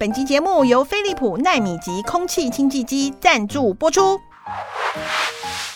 [0.00, 4.16] 本集节目由飞利浦奈米级空气清净机赞助播出。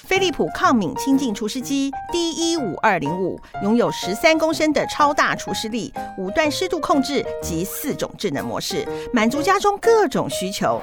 [0.05, 10.81] 飞利浦抗敏清净除湿机 D 一五二零五拥有十三公升的超大除湿力，五段湿度控制及四种智能模式，满足家中各种需求。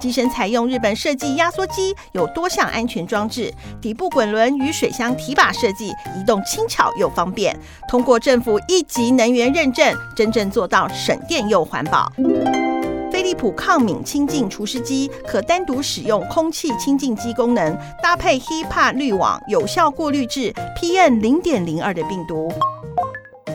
[0.00, 7.56] 机身采用日本设计压缩机，有多项安全装置，底部滚轮与水箱提把设计，移动轻巧又方便。
[7.88, 12.10] 通过政府一级能源认证，真正做到省电又环保。
[13.30, 22.52] 利普抗敏清净除湿机可单独使用空气清净机功能，搭配 HEPA 滤网，有效过滤至 PM 零点零二的病毒。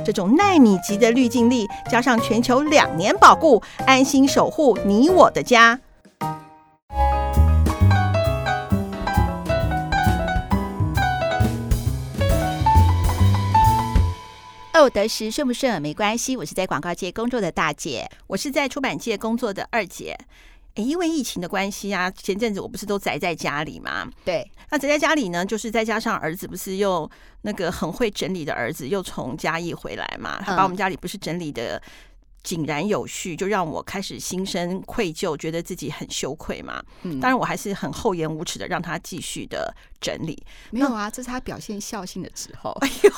[0.05, 5.77] 这种纳米级的滤净力，加上全球两年保固，安心守护你我的家。
[14.75, 20.17] 哦，得时顺不顺没关系，我是在广告界工作的大姐，我是在出版界工作的二姐。
[20.73, 24.05] 诶，因为疫情的关系啊，前阵子我不是都宅在家里吗？
[24.25, 27.09] 对，那宅在家里呢，就是再加上儿子不是又
[27.43, 31.81] 那个很会整理的儿子又从嘉义回来嘛，他把我们家里不是整理的。
[32.45, 36.81] 井然有序，就让我开始心生愧疚，觉得自己很羞愧嘛。
[37.01, 40.41] 嗯，当然我还是很厚颜无耻的让他继续的整理。
[40.69, 42.69] 没有啊，这是他表现孝心的时候。
[42.81, 43.09] 哎呦，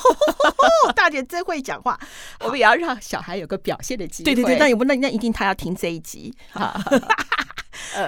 [0.96, 2.00] 大姐真会讲话，
[2.40, 4.34] 我们也要让小孩有个表现的机会。
[4.34, 6.34] 对对对，那也不那那一定他要听这一集。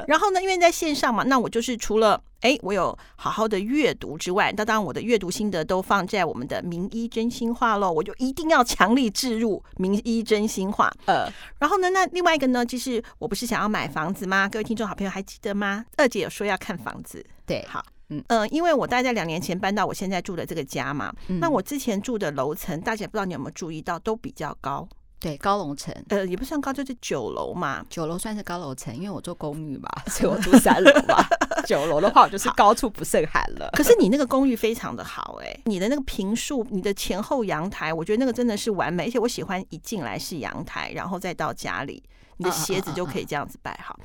[0.07, 10.91] 然后呢，因为在线上嘛，那我就是除了哎，我有好好的阅读之外，那当然我的阅读心得都放在我们的名医真心话喽，我就一定要强力置入名医真心话。
[11.07, 14.49] 呃，然后呢，那另外一个呢，就是我不是想要买房子吗？
[14.49, 15.85] 各位听众好朋友还记得吗？
[15.97, 24.89] 二姐有说要看房子，对，好，嗯嗯、呃，因为我大概在两年前搬到我现在住的这个家嘛，嗯、那我之前住的楼层，大家不知道你有没有注意到，都比较高。
[25.21, 27.85] 对，高楼层，呃，也不算高，就是九楼嘛。
[27.91, 31.23] 九楼算是高楼层，因为我住公寓嘛， 所以我住三楼嘛。
[31.67, 33.69] 九楼的话，我就是高处不胜寒了。
[33.75, 39.09] 可是你那个公寓非常的好，欸，哎，你的那个平数，你的前后阳台，我觉得那个真的是完美。
[39.09, 42.03] 而且我喜欢一进来是阳台，然后再到家里，
[42.39, 44.01] 你的鞋子就可以这样子摆好。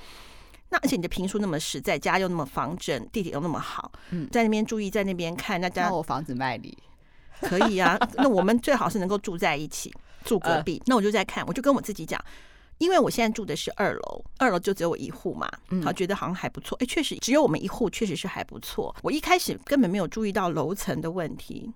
[0.67, 6.77] 那而且你的平数那么实在，家又那么方正，地铁又那么好，嗯，在那边注意，在那边看，那家我房子卖你
[7.39, 7.97] 可以啊。
[8.15, 9.93] 那我们最好是能够住在一起。
[10.25, 12.19] 住隔壁，那我就在看，我就跟我自己讲，
[12.79, 15.49] 因为我现在住的是二楼，二楼就只有我一户嘛，
[15.83, 18.93] 好，觉得好像还不错，哎，确实只有我们一户，确实是还不错。
[19.01, 21.71] 我一开始根本没有注意到楼层的问题，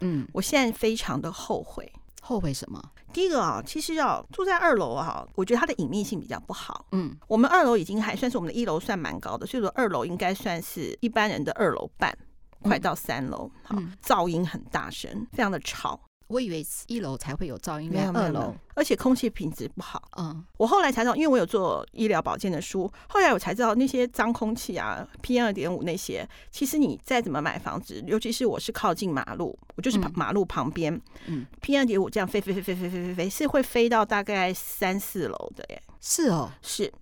[0.00, 2.82] 嗯，我现在非常的后悔，后悔什么？
[3.12, 12.16] 第一个啊，其实要住在二楼啊，我觉得它的隐秘性比较不好，嗯，我们二楼已经还算是我们的一楼算蛮高的，所以说二楼应该算是一般人的二楼半，
[12.62, 16.00] 快到三楼，好，噪音很大声，非常的吵。
[16.30, 20.00] 我以为一楼才会有噪音，没有二楼，而且空气品质不好。
[20.16, 35.82] 嗯，我后来才知道，因为我有做医疗保健的书，后来我才知道那些脏空气啊，PM 二点五那些，其实你再怎么买房子，尤其是我是靠近马路，我就是马路旁边，嗯，PM 二点五这样飞飞飞飞飞飞飞飞，是会飞到大概三四楼的耶。
[36.00, 36.92] 是哦，是。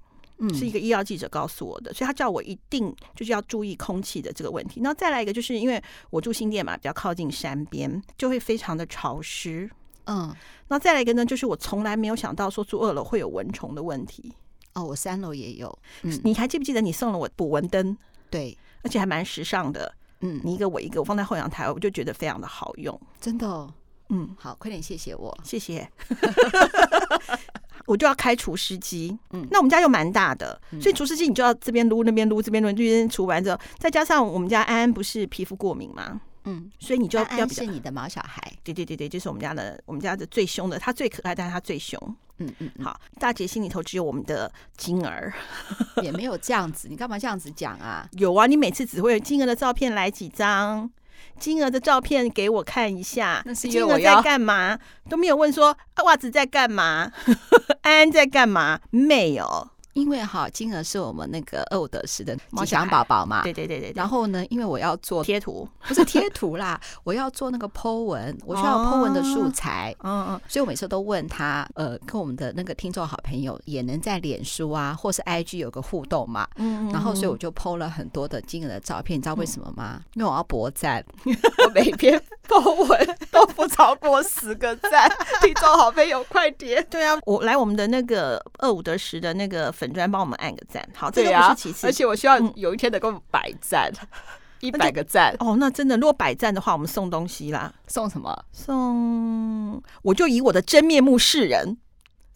[0.41, 4.81] 嗯，是一个医药记者告诉我的，所以他叫我一定就是要注意空气的这个问题。
[4.81, 9.69] 那再来一个，就是因为我住新店嘛，比较靠近山边，就会非常的潮湿。
[10.04, 10.34] 嗯，
[10.69, 14.32] 那再来一个呢，就是我从来没有想到说住二楼会有蚊虫的问题。
[14.75, 15.78] 哦，我三楼也有。
[16.03, 17.97] 嗯，你还记不记得你送了我捕蚊灯？
[18.31, 19.93] 对，而且还蛮时尚的。
[20.20, 22.99] 嗯，你一个我一个，我放在后阳台，我就觉得非常的好用。
[23.20, 23.72] 真的哦？
[24.10, 25.88] 嗯，好，快点谢谢我，谢谢。
[27.88, 36.21] 我就要开除湿机，嗯，那我们家又蛮大的，嗯、所以除湿机你就要这边撸那边撸这边撸，这边除完之后，再加上我们家安安不是皮肤过敏吗？
[36.44, 41.99] 嗯，所以你就要是你的毛小孩，对对对对，就是我们家的我们家的最凶的，他最可爱，但是他最凶。
[42.41, 45.32] 嗯嗯，嗯好，大姐心里头只有我们的金儿，
[46.03, 48.09] 也没有这样子，你干嘛这样子讲啊？
[48.12, 50.91] 有啊，你每次只会有金儿的照片来几张。
[51.38, 54.78] 金儿的照片给我看一下，那是金儿在干嘛？
[55.09, 57.10] 都没有问说袜子在干嘛，
[57.83, 58.81] 安安在干嘛？
[58.91, 59.69] 没有。
[59.98, 63.93] 因为哈，金额是我们那个二五得十的吉祥宝宝嘛，对对对对。
[63.96, 80.00] 然后呢，因为我要做贴图，不是贴图啦，我要做那个 po 文， 我需要 po 文的素材，嗯嗯，所以我每次都问他，呃，跟我们的那个听众好朋友也能在脸书啊，或是 IG 有个互动嘛，嗯，然后所以我就 po 了很多的金额的照片，你知道为什么吗？
[80.14, 81.05] 因为我要博赞，
[81.67, 85.11] 我每篇 po 文都不超过十个赞，
[85.43, 89.88] 听众好朋友快点，对啊，我来我们的那个二五得十的那个粉。
[89.88, 93.90] 粉专帮我们按个赞，好，这个不是其次，而且我希望有一天能够百赞，
[94.61, 95.56] 一百个赞哦。
[95.58, 97.73] 那真的，如果百赞的话，我们送东西啦。
[97.87, 98.44] 送什么？
[98.52, 101.79] 送我就以我的真面目示人。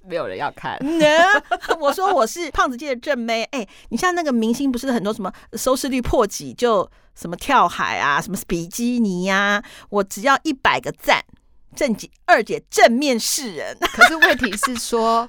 [0.05, 0.79] 没有人要看。
[1.79, 3.45] 我说我是胖子界的正妹。
[3.53, 11.25] 哎，你像那个明星，不是很多什么收视率破几就什么跳海啊，什么比基尼呀、啊，我只要一百个赞，
[11.77, 13.77] 正姐二姐正面示人。
[13.95, 15.29] 可是问题是说。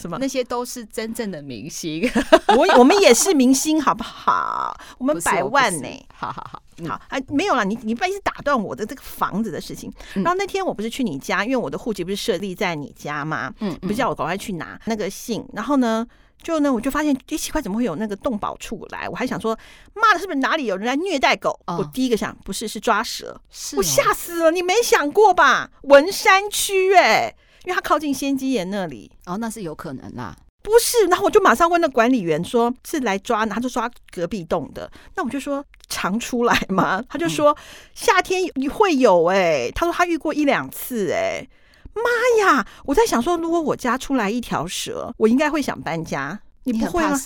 [0.00, 0.16] 什么？
[0.18, 2.10] 那些都是真正的明星，
[2.56, 4.74] 我我们也是明星，好不好？
[4.98, 6.06] 我们百万呢、欸？
[6.14, 7.64] 好好好，好啊，没有了。
[7.64, 9.92] 你你不好意思打断我的这个房子的事情。
[10.14, 13.52] 然后那天我不是去你家，因为我的户籍不是设立在你家吗？
[13.60, 15.44] 嗯，不是叫我赶快去拿那个信。
[15.52, 16.06] 然后呢，
[16.42, 19.06] 就呢，我就发现，哎，奇怪，怎么会有那个动保处来？
[19.08, 19.56] 我还想说，
[19.94, 21.58] 妈的，是不是哪里有人来虐待狗？
[21.66, 23.38] 我第一个想，不是，是抓蛇。
[23.50, 24.50] 是，我吓死了。
[24.50, 25.70] 你没想过吧？
[25.82, 27.34] 文山区，哎。
[27.64, 30.36] 因为他靠近仙鸡岩那里，哦，那是有可能啦。
[30.62, 37.56] 不是，然后我就马上问那管理员说：“是来抓，他就抓隔壁栋的。”那我就说：“常出来吗？” 他就说
[37.94, 41.50] ：“夏天你会有哎、欸。”他说他遇过一两次哎、欸。
[41.92, 42.02] 妈
[42.44, 42.64] 呀！
[42.84, 46.38] 我在想说，如果我家出来一条蛇，我应该会想搬家。
[46.62, 47.18] 你不会吗？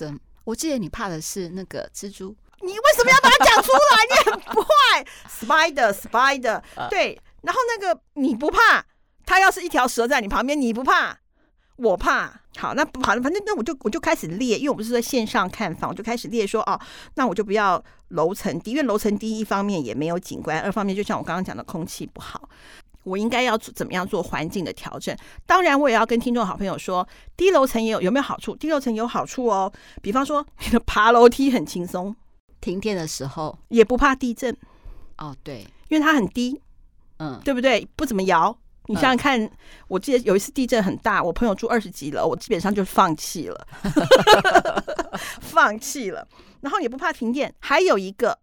[0.45, 2.35] 我记得你怕的是那个蜘蛛。
[2.63, 4.07] 你为什么要把它讲出来？
[4.09, 6.63] 你很坏，Spider，Spider。
[6.89, 8.85] 对，然后那个你不怕？
[9.27, 11.19] 他要是一条蛇在你旁边，你不怕？
[11.77, 12.41] 我怕。
[12.57, 16.81] 好，那不好，反正那我就我就开始列，因为我们是在线上看房，我就开始列说哦，
[17.17, 22.49] 那我就不要楼层低，因为楼层低一方面也没有景观，二方面就像我刚刚讲的空气不好，
[23.03, 25.17] 我应该要怎么样做环境的调整？
[25.47, 27.05] 当然，我也要跟听众好朋友说，
[27.37, 28.55] 低楼层也有有没有好处？
[28.55, 32.15] 低楼层有好处哦，比方说你的 爬楼梯很轻松，
[32.61, 34.57] 停电的时候也不怕地震。
[35.19, 36.61] 哦，对，因为它很低，
[37.19, 37.85] 嗯，对不对？
[37.97, 38.57] 不怎么摇。
[38.87, 39.51] 你想想看，嗯、
[39.89, 43.67] 我记得有一次地震很大，我朋友住二十几楼，我基本上就放弃了，
[45.41, 46.27] 放弃了。
[46.61, 48.39] 然后也不怕停电，还有一个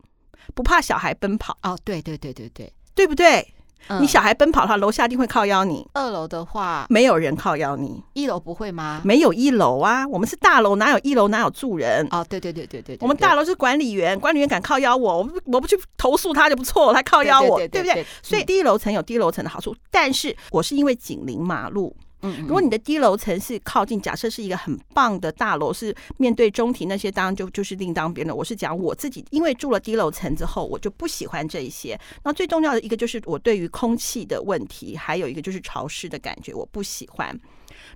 [0.53, 1.57] 不怕小孩奔跑。
[1.63, 3.53] 哦，对对对对对，对不对？
[4.00, 5.86] 你小孩奔跑的话，楼下一定会靠腰你。
[5.94, 8.01] 二楼的话，没有人靠腰你。
[8.13, 9.01] 一楼不会吗？
[9.04, 12.07] 没有一楼啊，我们是大楼，哪有一楼哪有住人？
[12.12, 18.06] 哦，对对对对对，我们大楼是管理员，管理员敢靠腰我，我不我不去投诉他就不错，他靠腰我，对不对？
[18.24, 21.95] 所以低楼层有低楼层的好处，但是我是因为紧邻马路。
[21.98, 28.35] 嗯，嗯如果你的低楼层是靠近，假设是一个很棒的大楼，是面对中庭那些，当然就就是另当别论。
[28.35, 32.00] 我是讲我自己，因为住了低楼层之后，我就不喜欢这一些。
[32.23, 37.39] 那最重要的一个就是我对于空气的问题，还有一个就是潮湿的感觉，我不喜欢。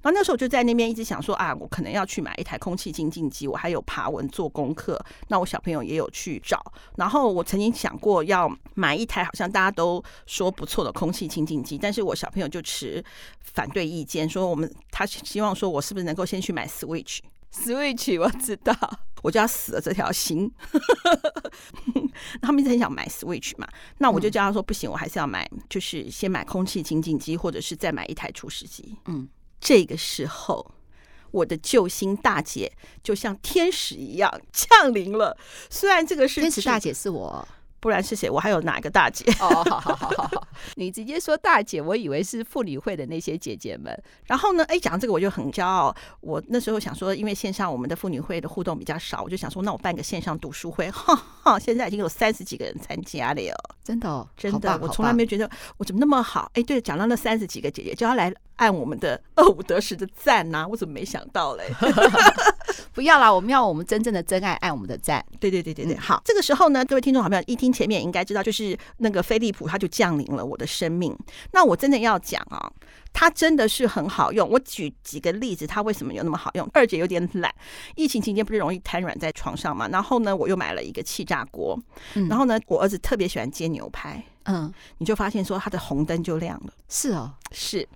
[0.06, 3.48] 然后那时候我就在那边一直想说啊，我可能要去买一台空气清净机。
[3.48, 6.63] 我还有爬文做功课，那我小朋友也有去找。
[6.96, 13.04] 然后我曾经想过要买一台，好像大家都说不错的空气清净机，但是我小朋友就持
[13.40, 17.18] 反对意见，说我们他希望说我是不是能够先去买 Switch。
[17.52, 18.78] Switch 我知道，
[19.24, 20.52] 我就要死了这条心。
[22.44, 23.68] 他们一直很想买 Switch 嘛，
[23.98, 28.96] 那我就叫他说不行，我还是要买，就是先买空气清净机，或者是再买一台除湿机。
[29.06, 29.28] 嗯。
[29.66, 30.76] 这个时候，
[31.32, 32.72] 我的救星大姐
[33.02, 35.36] 就像天使一样降临了。
[35.72, 37.48] 虽然这个是天使大姐是我。
[37.80, 38.30] 不然是谁？
[38.30, 39.24] 我还有哪个大姐？
[39.39, 43.95] 哦，好好好好好， 你直接说大姐，我以为是妇女会的那些姐姐们。
[44.25, 45.95] 然后呢，哎，讲这个我就很骄傲。
[46.22, 50.89] 我那时候想说，因为线上我们的妇女会的互动比较少，我就想说，那我办个线上读书会。
[50.95, 56.50] 哈哈，现在已经有三十几个人参加了哟，真的，哦，真的，我从来没觉得我怎么那么好。
[56.56, 61.69] 哎，对，讲到那三十几个姐姐，就要来按我们的二五得十的赞呐，啊，我怎么没想到嘞？
[62.94, 65.23] 不要啦，我们要我们真正的真爱爱我们的赞。
[65.40, 71.16] 对对对对对，好，这个时候呢，各位听众好朋友一听前面应该知道，就是那个飞利浦，它就降临了我的生命。
[71.52, 72.71] 那我真的要讲啊，
[73.14, 74.50] 它真的是很好用。
[74.50, 76.69] 我举几个例子，它为什么有那么好用？
[76.73, 77.54] 二姐有点懒，
[77.95, 79.88] 疫情期间不是容易瘫软在床上嘛？
[79.90, 81.80] 然后呢，我又买了一个气炸锅，
[82.30, 84.23] 然后呢，我儿子特别喜欢煎牛排。
[84.45, 86.73] 嗯，你就发现说它的红灯就亮了。
[86.87, 87.87] 是哦，是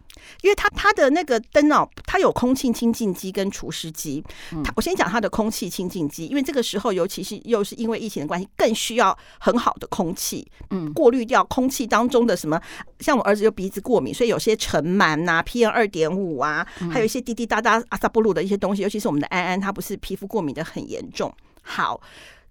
[0.41, 4.23] 因为它它的那个灯哦，它有空气清净机跟除湿机。
[4.63, 12.59] 它我先讲它的空气清净机，因为这个时候尤其是又是因为疫情的关系，更需要很好的空气，嗯，过滤掉空气当中的什么。
[12.99, 21.33] 像我儿子就鼻子过敏，所以有些尘螨呐、PM 二点五啊，还有一些滴滴答答阿萨布鲁的一些东西，尤其是我们的安安，他不是皮肤过敏的很严重。
[21.69, 22.01] 好。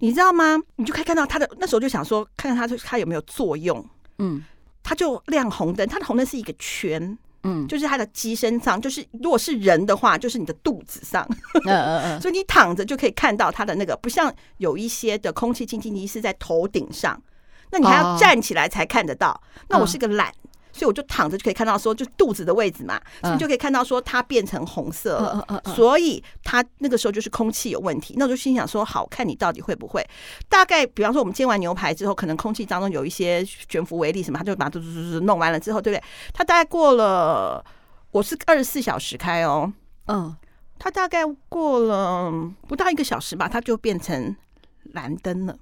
[0.01, 0.57] 你知道吗？
[0.77, 3.85] 你就可以看到它的那时候就想说，看看它它有没有作用。
[4.19, 4.45] 嗯，
[4.85, 11.27] 它就亮红灯，它的红灯是一个圈，嗯，就是它的机身上，就是如果是人的话，就是你的肚子上。
[11.67, 12.21] 嗯嗯嗯。
[12.21, 17.21] 所以你躺着就可以看到它的那个，不像有一些的空气清净机是在头顶上，
[17.73, 19.41] 那你还要站起来才看得到。
[19.69, 20.33] 那我是个懒。
[20.79, 25.63] 所以我就躺着就可以看到说，就肚子的位置嘛，所以就可以看到说它变成红色了。
[25.75, 28.15] 所以它那个时候就是空气有问题。
[28.17, 30.03] 那我就心想说，好，看你到底会不会？
[30.49, 36.05] 大概比方说我们煎完牛排之后，可能空气当中有一些悬浮微粒什么，他就把嘟嘟嘟嘟弄完了之后，对不对？
[36.33, 37.65] 它大概过了，
[38.13, 39.73] 我是二十四小时开哦，
[40.07, 40.35] 嗯，
[40.79, 42.33] 它大概过了
[42.67, 44.35] 不到一个小时吧，它就变成
[44.93, 45.57] 蓝灯了。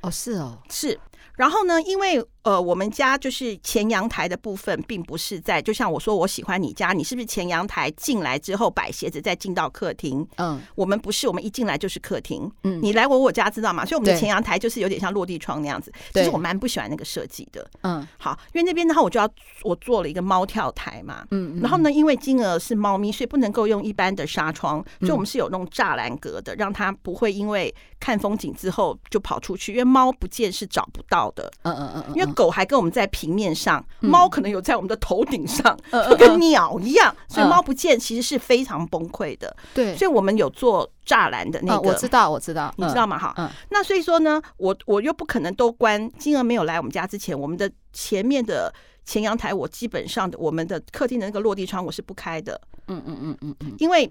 [0.00, 0.98] 哦，是哦，是。
[1.36, 10.26] 然后呢，因为呃，我们家就是前阳台的部分，并不是在，就像我说，我喜欢你家，你是不是前阳台进来之后摆鞋子，再进到客厅？
[10.36, 12.50] 嗯，我们不是，我们一进来就是客厅。
[12.64, 13.84] 嗯，你来过我家知道吗？
[13.84, 15.92] 所以我们的前阳台就是有点像落地窗那样子。
[16.14, 17.68] 其实我蛮不喜欢那个设计的。
[17.82, 19.28] 嗯，好，因为那边的话，我就要
[19.62, 21.26] 我做了一个猫跳台嘛。
[21.30, 31.52] 嗯，然后呢，因为金额是猫咪，所以不能够用一般的纱窗，所以我们是有那种栅栏格的，让它不会因为看风景之后就跑出去，因为猫不见是找不到的。
[31.64, 32.14] 嗯嗯嗯。
[32.14, 35.76] 因为狗还跟我们在平面上，猫可能有在我们的头顶上，
[36.08, 39.56] 就跟鸟一样，所以猫不见其实是非常崩溃的。
[39.74, 43.18] 对，所以我们有做栅栏的那个，我知道，我知道，你知道吗？
[43.18, 46.08] 哈，那所以说呢，我我又不可能都关。
[46.16, 48.72] 金额没有来我们家之前，我们的前面的
[49.04, 52.60] 前阳台，我基本上的我们的客厅的那个落地窗我是不开的。
[52.86, 54.08] 嗯嗯嗯嗯嗯，因为。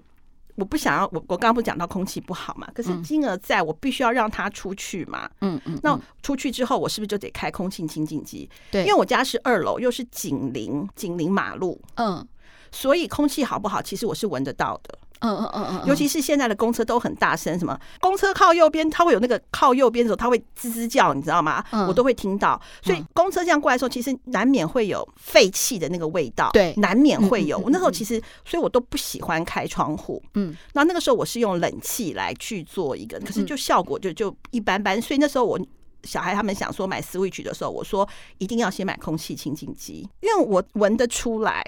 [0.58, 2.68] 我不想要，我我刚刚不讲到空气不好嘛？
[2.74, 5.30] 可是金额在我必须要让它出去嘛。
[5.40, 5.78] 嗯嗯。
[5.82, 8.50] 那出去之后，我是不是就得开空气清净机？
[8.72, 11.80] 对，因为我家是二楼，又是紧邻紧邻马路。
[11.94, 12.26] 嗯。
[12.70, 14.98] 所以空气好不好，其实我是闻得到的。
[15.20, 21.64] 嗯嗯嗯嗯，尤其是现在的公车都很大声，什么公车靠右边，它会有那个靠右边的时候，它会吱吱叫，你知道吗？
[21.88, 22.60] 我都会听到。
[22.82, 27.58] 所以公车这样过来的时候，其实难免会有废气的那个味道，对，难免会有。
[27.58, 30.22] 我那时候其实，所以我都不喜欢开窗户。
[30.34, 35.00] 嗯，那那个时候我是用冷气来去做一个，可是就效果就就一般般。
[35.00, 35.58] 所以那时候我
[36.04, 38.08] 小孩他们想说买 Switch 的时候，我说
[38.38, 41.64] 一定要先买空气清净机，因为我闻得出来。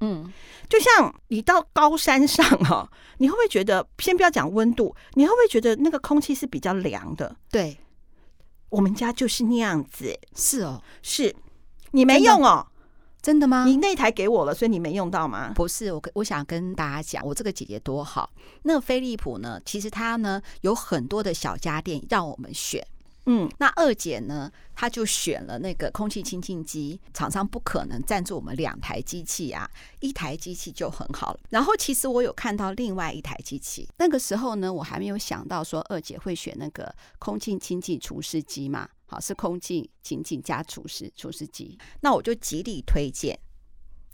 [0.00, 0.32] 嗯，
[0.68, 7.34] 就像你到高山上哈，你会不会觉得，先不要讲温度，你会不会觉得那个空气是比较凉的？
[7.50, 7.78] 对，
[8.68, 10.18] 我们家就是那样子。
[10.34, 11.34] 是哦，是
[11.92, 12.66] 你没用哦？
[13.22, 13.64] 真的吗？
[13.64, 15.52] 你那台给我了，所以你没用到吗？
[15.54, 18.30] 不是，我我想跟大家讲，我这个姐姐多好。
[18.62, 22.86] 那个飞利浦呢，其实它呢有很多的小家电让我们选。
[23.28, 29.68] 嗯，那二姐呢，她就选了那个空气清净机，厂商不可能赞助我们两台机器啊，
[29.98, 31.40] 一台机器就很好了。
[31.50, 43.36] 然后其实我有看到另外一台机器，那个时候呢，我还没有想到说二姐会选那个空气清净除湿机嘛，好，是空气清净加除湿除湿机，那我就极力推荐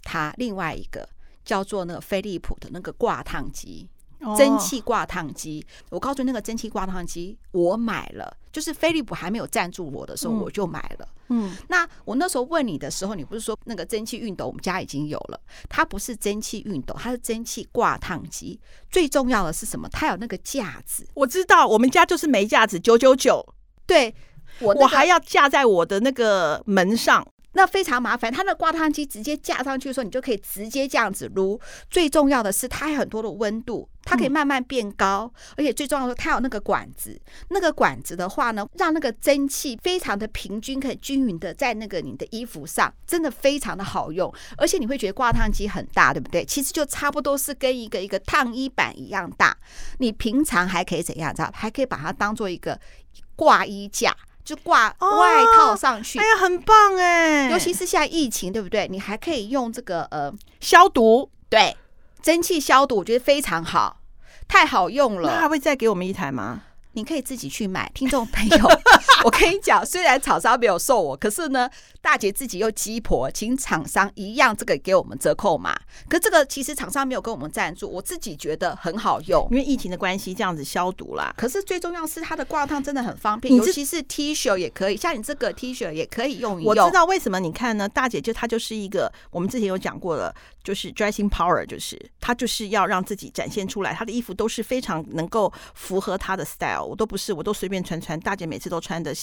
[0.02, 1.07] 它另外一个
[1.45, 3.90] 叫做那个飞利浦的那个挂烫机。
[4.37, 11.09] 蒸汽挂烫机，我告诉你，那个蒸汽挂烫机我买了，就是飞利浦还没有赞助我的时候，我就买了。
[11.29, 15.41] 嗯，那我那时候问你的时候，你不是说那个蒸汽熨斗我们家已经有了？
[15.69, 18.61] 它不是蒸汽熨斗，它是蒸汽挂烫机。
[18.91, 19.88] 最重要的是什么？
[19.88, 21.07] 它有那个架子。
[21.14, 23.45] 我知道，我们家就是没架子，九九九。
[23.87, 24.14] 对，
[24.61, 27.26] 我、那个、我还要架在我的那个门上。
[27.55, 31.61] 那非常麻烦，它的挂烫机直接架上去的时候，你就可以直接这样子撸。
[31.91, 37.21] 最重要的是，它有很多的温度，它可以慢慢变高，嗯、而且最重要的是，它有那个管子。
[37.51, 44.33] 那个管子的话呢，让那个蒸汽非常的平均，可以均匀的在那个你的衣服上，真的非常的好用。
[44.57, 46.45] 而且你会觉得挂烫机很大，对不对？
[46.45, 49.57] 其实就差不多是跟一个一个烫衣板一样大。
[49.99, 51.35] 你平常还可以怎样？
[51.35, 51.51] 知道？
[51.53, 52.81] 还可以把它当做一个
[53.37, 54.17] 挂衣架。
[54.45, 57.51] 就挂外套上去，哎呀，很棒哎！
[57.51, 58.89] 尤其是现在疫情，对不对？
[58.89, 61.77] 你还可以用这个呃消毒，对，
[62.23, 64.01] 蒸汽消毒，我觉得非常好，
[64.49, 65.33] 太好用了。
[65.33, 66.63] 那还会再给我们一台吗？
[66.95, 68.69] 你可以自己去买，听众朋友，
[69.25, 71.69] 我跟你讲，虽然厂商没有送我，可是呢，
[72.01, 75.75] 大姐自己又鸡婆，请厂商一样这个给我们折扣嘛。
[76.09, 81.33] 可这个其实厂商没有跟我们赞助，我自己觉得很好用，因为疫情的关系，这样子消毒啦。
[81.37, 86.71] 可是最重要是它的挂烫真的很方便，尤其是 T 恤也可以，像你这个 T 恤也可以用一用。
[86.71, 87.89] 我知道为什么，你看呢？
[87.89, 96.82] 大姐就她就是一个，我们之前有讲过了，就是 dressing power，就是她就是要让自己展现出来，她的衣服都是非常能够符合她的 style。
[96.85, 98.19] 我都不是，我都随便穿穿。
[98.21, 99.15] 大姐每次都穿的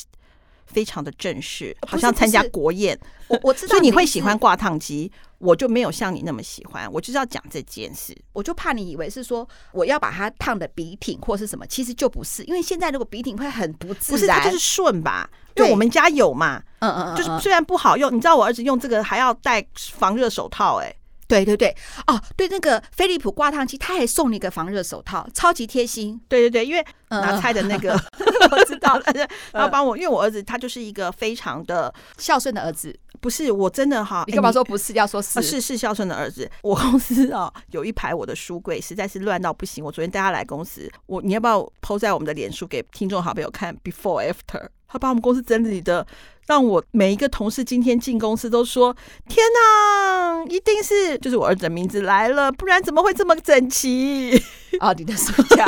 [0.65, 2.99] 非常的正式，好像参加国宴。
[3.27, 6.91] 我我知 道，所以你会喜欢挂烫机，我就没有像你那么喜欢。
[6.91, 12.43] 我就是要讲这件事，我就怕你以为是说我要把它烫的笔挺或是什么，其实就不是。
[12.43, 15.29] 因为现在如果笔挺会很不自然，不是它就是顺吧？
[15.55, 20.95] 因为我们家有嘛，嗯嗯嗯，就是虽然不好用，你知道我儿子用这个还要戴防热手套，哎。
[21.29, 21.73] 对对对，
[22.07, 26.19] 哦，对，那个飞利浦挂烫机，他还送你一个防热手套，超级贴心。
[26.27, 27.93] 对对对，因为拿菜的那个
[28.51, 28.99] 我知道，
[29.53, 34.93] 然后帮我，因为我儿子他就是一个非常的孝顺的儿子，不是，我真的哈，你干嘛说不是？
[34.93, 36.49] 要说是，是是孝顺的儿子。
[36.63, 39.85] 我公司啊，有一排我的书柜，实在是乱到不行。
[39.85, 46.05] 我昨天带他来公司，我你要不要 PO 在我们的脸书给听众好朋友看？Before After，他把我们公司整理的，
[46.49, 48.91] 让我每一个同事今天进公司都说：
[49.27, 54.35] 天哪，一定是就是我儿子的名字来了，不然怎么会这么整齐？
[54.79, 55.63] 啊， 你的书架。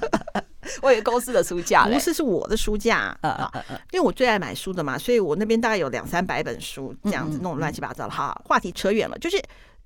[0.80, 3.52] 我有公司的书架，不是是我的书架啊，
[3.92, 8.10] 因为我最爱买书的嘛，所以我那边大概有两三百本书，这样子弄乱七八糟的。
[8.10, 9.38] 哈，话题扯远了，就是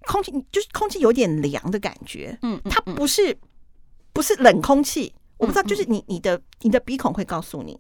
[0.07, 2.39] 空气，就是空气有点凉的感觉。
[2.43, 3.37] 嗯，它不是
[4.13, 7.77] 不是冷空气，我不知道，就是你你的你的鼻孔会告诉你。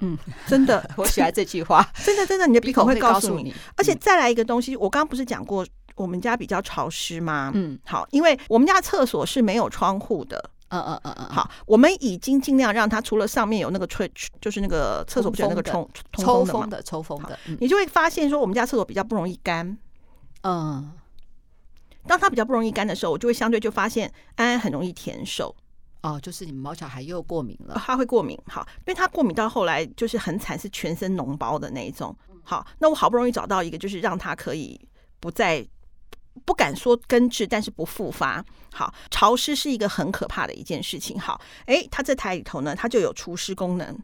[0.00, 3.54] 嗯，真的， 我喜欢这句话， 真的真的，你的鼻孔会告诉你。
[3.76, 7.52] 而且再来一个东西，我刚刚不是讲过我们家比较潮湿吗？
[7.54, 10.50] 嗯，好，因为我们家厕所是没有窗户的。
[10.72, 14.08] 嗯嗯嗯嗯，好，我们已经尽量让它除了上面有那个吹，
[14.40, 19.76] 就是那个厕所不是有那个通抽风的抽风的，你就会发现说我们家厕所比较不容易干。
[20.42, 20.92] 嗯，
[22.06, 25.52] 当它比较不容易干的时候，我就会相对就发现安安很容易舔手。
[26.02, 28.38] 哦，就是你们毛小孩又过敏了，他会过敏。
[28.46, 32.16] 好，因为他过敏到后来就是很惨，是全身脓包的那一种。
[32.42, 34.80] 好，那我好不容易找到一个，就是让他可以
[35.20, 35.66] 不再。
[36.46, 38.42] 不敢说根治，但是不复发。
[38.72, 41.18] 好，潮湿是一个很可怕的一件事情。
[41.18, 43.98] 好，哎，它这台里头呢，它就有除湿功能。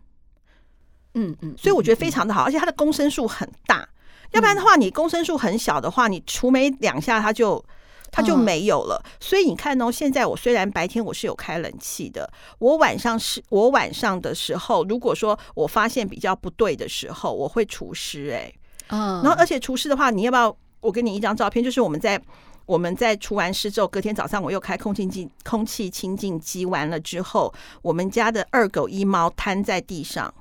[1.15, 3.89] 嗯嗯，所以我觉得非常的好，而且它的公升数很大。
[4.33, 7.65] 要不然的话，你公升数很小的话，你除没两下，它就
[8.11, 9.03] 它就没有了。
[9.21, 18.31] 所以你看哦，现在我虽然白天我是有开冷气的，我晚上是我晚上的时候，如果说我发现比较不对的时候，我会除湿。
[18.31, 18.53] 哎，
[18.89, 20.57] 嗯，然后而且除湿的话，你要不要？
[20.81, 22.21] 我给你一张照片，就是我们在
[22.65, 30.33] 我们在除完湿之后，隔天早上我又开空气净空气清净机完了之后，我们家的二狗一猫瘫在地上。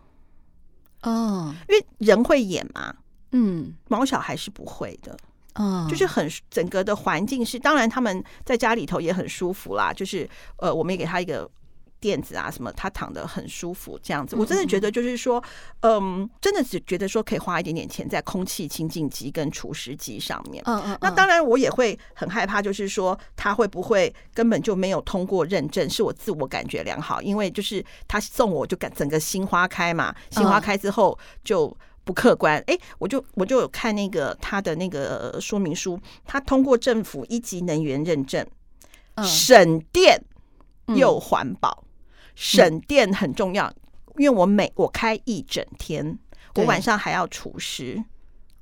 [1.01, 2.93] 哦，因为人会演嘛，
[3.31, 5.17] 嗯，毛小孩是不会的，
[5.55, 11.49] 嗯，就是很整个的环境是，当然他们在家里头也很舒服啦，就是呃，我们也给他一个。
[11.97, 15.43] 垫子啊，什么他躺得很舒服，这样子，我真的觉得就是说，
[15.79, 20.61] 嗯，真的只觉得说可以花一点点钱在空气清净机跟除湿机上面。
[20.67, 20.97] 嗯嗯。
[21.01, 31.75] 那当然，我也会很害怕，就是说他会不会根本就没有通过认证，是我自我感觉良好，因为就是他送我就感整个心花开嘛，心花开之后就
[32.05, 32.63] 不客观。
[32.67, 38.47] 哎，我就我就有看那个他的那个说明书，他通过政府一级能源认证，
[39.23, 40.23] 省电
[40.95, 41.83] 又环保。
[42.37, 43.71] 省电很重要，
[44.17, 46.19] 因为我每我开一整天，
[46.55, 48.03] 我晚上还要除湿，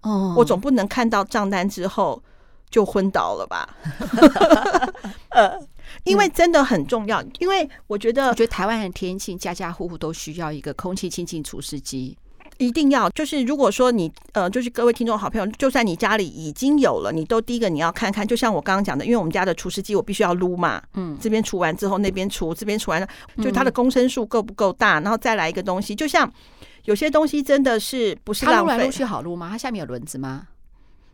[0.01, 2.21] 哦，我总不能看到账单之后
[2.69, 3.75] 就昏倒了吧？
[5.33, 5.59] 呃，
[6.03, 12.15] 因为真的很重要，因为我觉得，我觉得台湾的天气家家户户都需要一个空气清净除湿机。
[12.57, 23.07] 一定要就是，如果说你呃，就是各位听众好朋友，就算你家里已经有了，你都第一个你要看看，就像我刚刚讲的，因为我们家的除湿机我必须要撸嘛，嗯，这边除完之后那边除，这边除完了，
[23.41, 26.31] 就它的公升数够不够大，然后再来一个东西，就像
[26.85, 29.49] 有些东西真的是不是浪费，它撸来撸去好撸吗？
[29.49, 30.47] 它下面有轮子吗？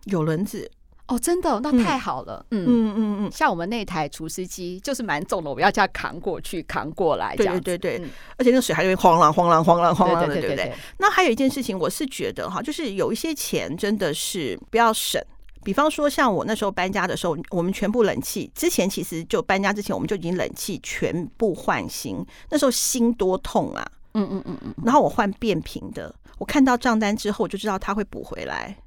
[0.06, 0.70] 有轮子。
[1.10, 2.46] 哦，真的，那太好了。
[2.52, 7.36] 嗯嗯嗯嗯，像我们那台除湿机就是蛮重的，我们要这样扛过去、扛过来。
[7.36, 10.72] 对对对对，而且那水还会晃浪、晃浪、晃浪、晃浪的，对不对？
[11.00, 15.20] 那还有一件事情，我是觉得哈，就是有一些钱真的是不要省。
[15.62, 22.26] 比方说，像我那时候搬家的时候，我们全部冷气之前其实就搬家之前，我们就已经冷气全部换新。
[22.50, 23.92] 那时候心多痛啊！
[24.14, 24.74] 嗯嗯嗯嗯。
[24.86, 28.78] 然后我换变频的，我看到账单之后，我就知道他会补回来。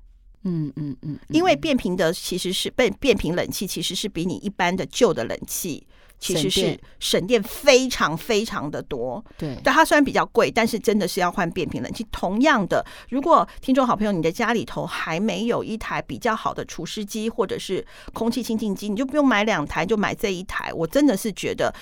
[0.45, 5.87] 嗯嗯嗯，因为变频的其实是变变频冷气，其实是比你一般的旧的冷气
[6.19, 9.25] 其实是省电非常非常的多。
[9.37, 12.07] 对，但它虽然比较贵，但是真的是要换变频冷气。
[12.13, 20.73] 同样的，如果听众好朋友你的家里头还没有一台比较好的除湿机或者是空气清净机，你就不用买两台，就买这一台。
[20.73, 21.75] 我真的是觉得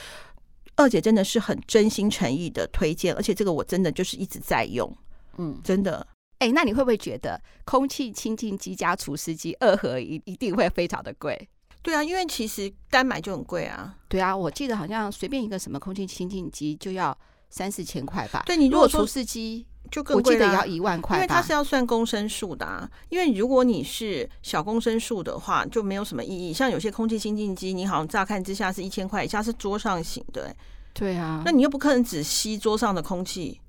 [0.76, 4.90] 二姐真的是很真心诚意的推荐，而且这个我真的就是一直在用。
[5.36, 6.06] 嗯，真的。
[6.40, 11.48] 哎、欸，那你会不会觉得空气清净机加除湿机二合一一定会非常的贵？
[11.82, 13.94] 对啊，因为其实单买就很贵啊。
[14.08, 17.16] 对啊，我记得好像随便一个什么空气清净机就要
[17.50, 18.42] 三四千块吧。
[18.46, 22.90] 对，你如果除湿机就更贵，我记得也要一万块，因为它是要算公升数的啊。
[23.10, 26.54] 因为如果你是小公升数的话，就没有什么意义。
[26.54, 30.54] 像有些空气清净机，你好像乍看之下是一千块以下，是桌上型的。
[30.94, 33.60] 对啊，那你又不可能只吸桌上的空气。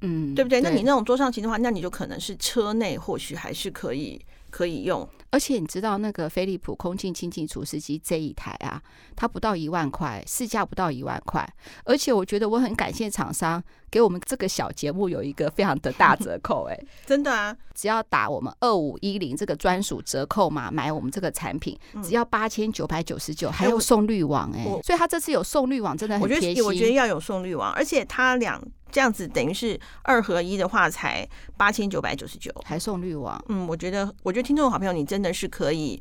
[0.00, 0.60] 嗯，对不对？
[0.60, 5.08] 那你那种桌上型的话，那你就可能是车内或许还是可以可以用。
[5.30, 8.80] 而且你知道那个飞利浦空气清净除湿机这一台啊，
[9.14, 11.46] 它不到一万块，市价不到一万块。
[11.84, 17.54] 而且我觉得我很感谢厂商给我们这个小节目有一个非常的大折扣，欸，哎， 真的啊！
[17.74, 26.48] 只要打我们二五一零这个专属折扣码买我们这个产品，只要八千九百九十九，还有送滤网，哎，所以他这次有送滤网，真的很贴心。
[26.48, 28.58] 我觉得我觉得要有送滤网，而且它两。
[28.90, 33.42] 这样子等于是二合一的话，才八千九百九十九，还送滤网。
[33.48, 36.00] 嗯，我觉得，我觉得听众好朋友，你真的是可以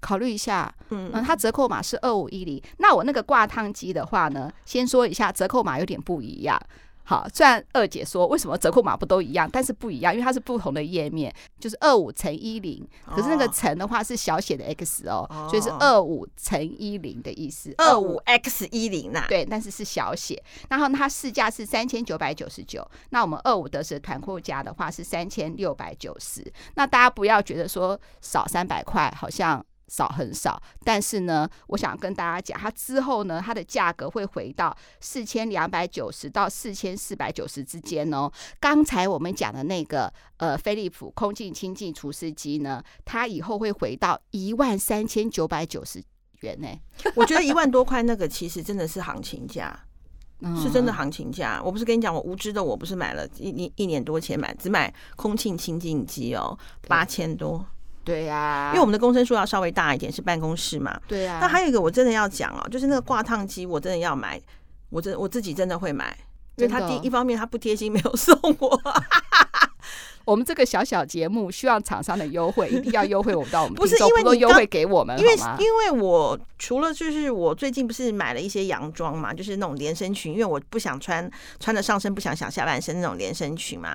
[0.00, 0.72] 考虑一下。
[0.90, 2.62] 嗯，它折扣码是二五一零。
[2.78, 6.60] 那我那个挂烫机的话呢，先说一下，折扣码有点不一样。
[7.08, 15.48] 好，虽然二姐说为什么折扣码不都一样，但是不一样，因为它是不同的页面，就是二五乘一零，可是那个乘的话是小写的 x 哦，哦。
[15.48, 26.44] 所以是二五乘一零的意思，二五 x 一零呐，对，但是是小写，然后它市价是三千九百九十九，那我们二五得十团购价的话是三千六百九十，
[26.74, 29.64] 那大家不要觉得说少三百块，好像。
[29.88, 38.30] 少很少，但是呢，我想跟大家讲，它之后呢，它的价格会回到四千两百九十到四千四百九十之间哦。
[38.60, 46.02] 刚才我们讲的那个呃，飞利浦空气清净除湿机呢，它以后会回到一万三千九百九十
[46.40, 46.68] 元呢。
[47.16, 49.74] 我觉得一万多块那个其实真的是行情价，
[50.62, 51.60] 是真的行情价。
[51.64, 57.64] 我不是跟你讲，我无知的，我不是买了一一一年多前买，只买空气清净机哦，八千多。
[58.08, 60.98] 对呀、啊，因为我们的公升数要稍微大一点，是办公室嘛。
[61.06, 61.38] 对呀、啊。
[61.42, 64.40] 那还有一个我真的要讲哦，就是那个挂烫机，我真的要买，
[64.88, 66.16] 我真我自己真的会买，
[66.56, 68.80] 因为他第一方面他不贴心，没有送我。
[70.24, 83.94] 我们这个小小节目需要厂商的优惠，一定要优惠我们到我们 不是因为你优惠给我们，因为因为我除了就是我最近不是买了一些洋装嘛，就是那种连身裙，因为我不想穿穿着上身，不想想下半身那种连身裙嘛。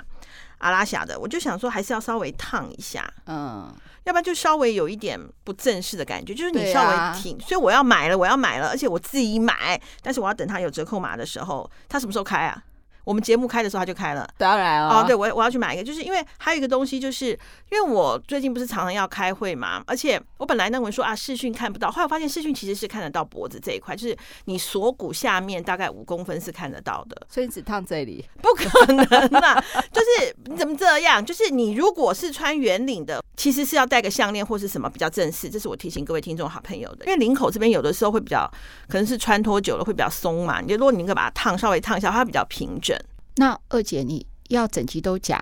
[0.63, 3.69] 阿拉夏的，我就想说还是要稍微烫一下，嗯，
[4.05, 12.63] 要不然就稍微有一点不正式的感觉，就是你稍微挺，所以我要买了，我要买了，而且我自己买，但是我要等它有折扣码的时候，它什么时候开啊？
[13.03, 14.27] 我们节目开的时候，它就开了。
[14.37, 17.27] 当然哦，哦，对我我要去买一个，就是因为还有一个东西，就是
[17.71, 27.27] 因为我最近不是常常要开会嘛，而且我本来认为说啊，视讯看不到，后来我发现视讯其实是看得到脖子这一块，就是你锁骨下面大概五公分是看得到的。
[27.29, 28.25] 所以只烫这里？
[28.41, 29.05] 不可能
[29.39, 29.63] 啊！
[29.91, 31.23] 就是你怎么这样？
[31.23, 35.49] 就是你如果是穿圆领的，其实是要戴个项链或是什么比较正式。
[35.49, 38.49] 这是我提醒各位听众好朋友的，因为领口这边有的时候会比较
[38.87, 40.61] 可能是穿脱久了会比较松嘛。
[40.61, 42.92] 你就如果你能够把它烫稍微烫一下，它比较平整。
[43.35, 45.39] 那二姐，你要整集都讲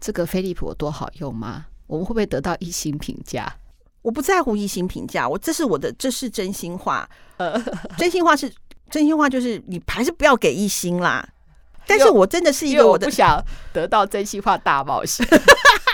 [0.00, 1.66] 这个飞利浦有多好用吗？
[1.86, 3.52] 我们会不会得到一星评价？
[4.02, 7.08] 我不在乎一星评价，我这是我的，这是真心话。
[7.38, 7.60] 呃，
[7.98, 8.52] 真心话是
[8.88, 11.28] 真心话，就是你还是不要给一星啦。
[11.86, 13.40] 但是我真的是一个，我的不想
[13.72, 15.26] 得到真心话大冒险。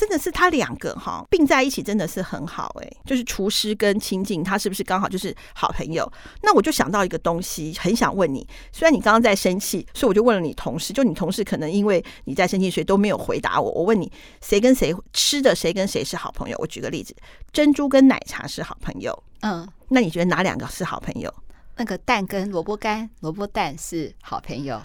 [0.00, 6.10] 真的是他两个哈并在一起，真的是很好哎、欸，就是厨师跟清静，他是不是刚好就是好朋友？
[6.42, 8.48] 那我就想到一个东西，很想问你。
[8.72, 13.70] 虽然你刚刚在生气，所以我就问了你同事，就你同事可能因为你在生气，所以都没有回答我。
[13.72, 14.10] 我问你，
[14.40, 16.56] 谁跟谁吃的，谁跟谁是好朋友？
[16.58, 17.14] 我举个例子，
[17.52, 21.30] 珍珠跟奶茶是好朋友，嗯，那你觉得哪两个是好朋友？
[21.76, 24.80] 那个蛋跟萝卜干，萝卜蛋是好朋友。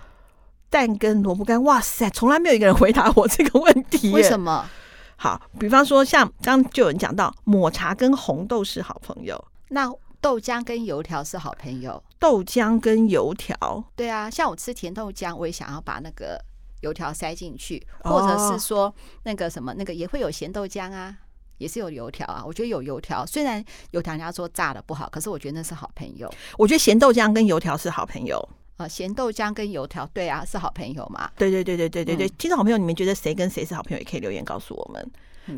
[0.69, 4.12] 蛋跟萝卜干，哇塞，从来没有一个人回答我这个问题。
[4.12, 4.69] 为什么？
[5.17, 12.04] 好，比方说像刚刚就有人讲到抹茶跟红豆是好朋友，那豆浆跟油条是好朋友。
[12.17, 16.43] 豆浆跟油条，对啊，像我吃甜豆浆，我也想要把那个
[16.82, 21.15] 油条塞进去，或者是说那个什么那个也会有咸豆浆啊，
[21.60, 22.43] 也是有油条啊。
[22.43, 26.32] 我觉得有油条，虽然油条人家说炸的不好，可是我觉得那是好朋友。
[26.58, 28.49] 我觉得咸豆浆跟油条是好朋友。
[28.77, 31.29] 啊，咸豆浆跟油条，对啊，是好朋友嘛？
[31.38, 33.97] 对对对对对对对，听众好朋友，你们觉得谁跟谁是好朋友？
[33.99, 35.11] 也可以留言告诉我们。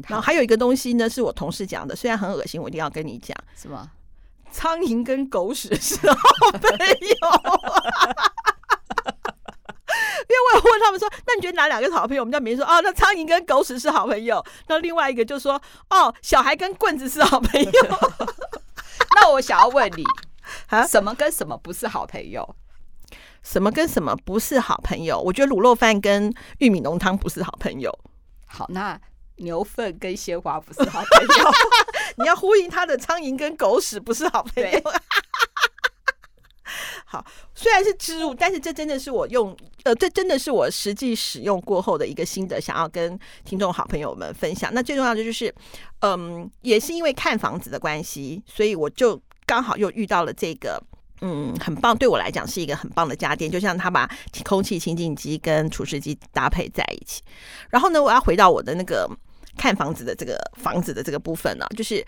[0.07, 3.35] 然后还有一个东西呢，是我同事讲的，虽然很恶心，我一定要跟你讲。
[3.55, 3.89] 什么？
[4.51, 6.17] 苍蝇跟狗屎是好
[6.51, 6.87] 朋友。
[10.29, 12.21] 因为我有问他们说，那你觉得哪两个是好朋友？
[12.21, 14.45] 我们家明明说，哦，那苍蝇跟狗屎是好朋友。
[14.67, 17.71] 那另外一个就说，哦，小孩跟棍子是好朋友。
[19.15, 20.03] 那我想要问你，
[20.67, 22.55] 啊，什么跟什么不是好朋友？
[23.49, 25.17] 什么跟什么不是好朋友？
[25.21, 27.89] 我觉得卤肉饭跟玉米浓汤不是好朋友。
[28.45, 28.99] 好，那
[29.37, 31.51] 牛粪跟鲜花不是好朋友。
[32.19, 34.81] 你要呼应他的苍蝇跟狗屎不是好朋友。
[37.05, 39.55] 好，虽然是植入，但是这真的是我用
[39.85, 44.69] 呃，这真的是我实际使用过后的一个心得，想要跟听众好朋友们分享。
[44.73, 45.55] 那最重要的就是，
[46.01, 50.83] 嗯，也是因为看房子的关系，所以我就刚好又遇到了这个。
[51.21, 54.09] 嗯，很棒，对我来讲是一个很棒的家电，就像他把
[54.45, 57.21] 空气清净机跟除湿机搭配在一起。
[57.69, 59.09] 然后呢，我要回到我的那个
[59.57, 62.05] 看房子的这个房子的这个部分呢、啊，就是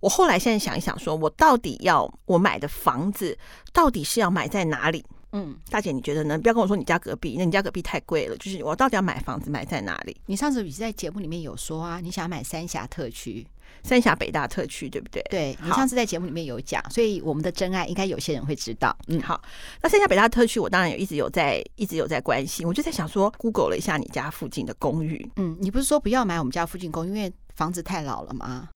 [0.00, 3.36] 我后来现在想一想，说我到底要我买的房子
[3.72, 5.04] 到底是要买在哪里？
[5.34, 6.38] 嗯，大姐你觉得呢？
[6.38, 8.36] 不要跟我说你家隔壁，那你家隔壁太贵了。
[8.36, 10.14] 就是我到底要买房子买在哪里？
[10.26, 13.46] 你上次你在节目里面有说啊，你想买三峡特区。
[13.82, 15.22] 三峡北大特区对不对？
[15.30, 18.96] 对，你上次在节目里面有讲，所以我们的真爱应该有些人会知道。
[19.08, 19.40] 嗯，好，
[19.82, 25.28] 那三峡北大特区我当然有一直有在一直有在关心，我就在想说，Google 了一下你家附近的公寓。
[25.36, 28.68] 嗯，你不是说不要买我们家附近公寓，因为房子太老了吗？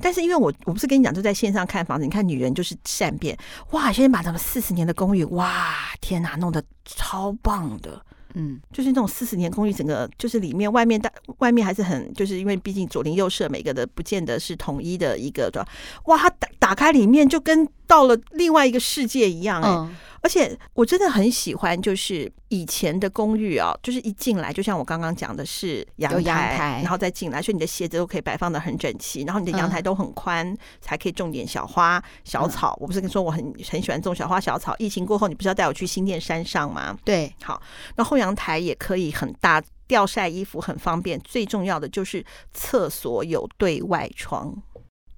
[0.00, 3.36] 但是因为我我不是跟你讲，就在线上看房子，你看女人就是善变，
[3.70, 8.00] 哇，现在把咱们四十年的公寓，哇，天哪，弄得超棒的。
[8.34, 15.68] 嗯，就是那种四十年公寓，整个就是里面外面大外面还是很，就是因为毕竟左邻右舍每个的不见得是统一的一个，对吧？
[16.04, 19.96] 哇，它打打开里面就跟到了另外一个世界一样，欸，哎、嗯。
[20.20, 32.72] 而且我真的很喜欢，就是以前的公寓啊，就是一进来，就像我刚刚讲的是阳台，阳台，然后再进来，所以你的鞋子都可以摆放的很整齐，然后你的阳台都很宽，嗯、才可以种点小花小草。
[32.72, 34.74] 嗯、我不是跟你说我很很喜欢种小花小草。
[34.78, 36.96] 疫情过后，你不是要带我去新店山上吗？
[37.04, 37.60] 对，好，
[37.96, 41.18] 那后阳台也可以很大，吊晒衣服很方便。
[41.20, 44.54] 最重要的就是厕所有对外窗。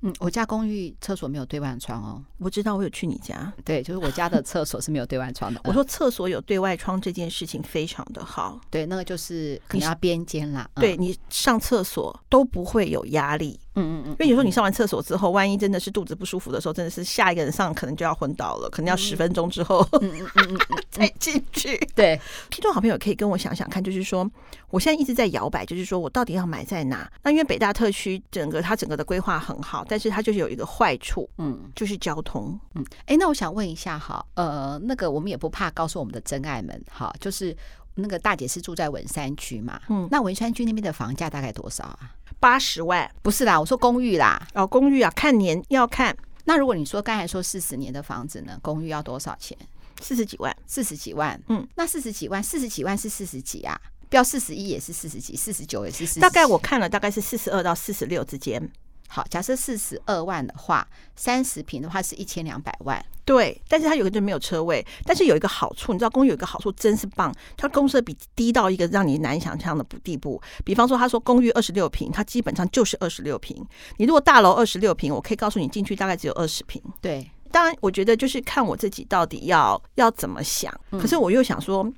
[0.03, 2.25] 嗯，我家公寓厕所没有对外窗哦。
[2.39, 3.53] 我知道，我有去你家。
[3.65, 5.61] 对，就是我家的厕所是没有对外窗的。
[5.69, 8.59] 我说厕所有对外窗这件事情非常的好。
[8.71, 10.69] 对，那个就是可能要边间啦。
[10.77, 13.61] 对，你上厕所都不会有压力。
[13.74, 21.76] 嗯嗯嗯，因为有时候你上完厕所之后，万一真的是肚子不舒服的时候，真的是下一个人上可能就要昏倒了，可能要十分钟之后嗯嗯嗯嗯 再进去。
[21.94, 24.28] 对，听众好朋友可以跟我想想看，就是说
[24.70, 27.11] 我现在一直在摇摆，就是说我到底要买在哪？
[27.22, 32.59] 那因为北大特区整个它整个的规划很好，但是它就是有一个坏处，嗯，就是交通。
[32.74, 37.56] 嗯，哎，那我想问一下哈，呃，那个我们也不怕告诉我们的真爱们，哈，就是
[38.01, 42.15] 那个大姐是住在文山区嘛，嗯，那文山区那边的房价大概多少啊？
[42.39, 43.11] 八十万？
[43.23, 44.47] 不是啦，我说公寓啦。
[44.55, 46.17] 哦，公寓啊，看年要看。
[46.45, 49.57] 那如果你说刚才说四十年的房子呢，公寓要多少钱？
[50.01, 51.41] 四十几万，四十几万。
[51.49, 53.79] 嗯，那四十几万，四十几万是四十几啊？
[54.09, 56.21] 标四十一也是四十几，四十九也是四十。
[56.21, 58.71] 大概我看了，大概是四十二到四十六之间。
[59.12, 63.05] 好，假设四十二万的话，三十平的话是一千两百万。
[63.25, 70.40] 对，但是它有个就没有车位，但是有一个好处，你知道公寓有一个好处真是棒，它公设比低到一个让你难以想象的地步。
[70.64, 73.66] 比方说，他说公寓二十六平，它基本上就是二十六平。
[73.96, 76.81] 你如果大楼二十六平，我可以告诉你进去大概只有二十平。
[77.01, 80.73] 对，当然我觉得就是看我自己到底要要怎么想。
[80.92, 81.92] 可是我又想说。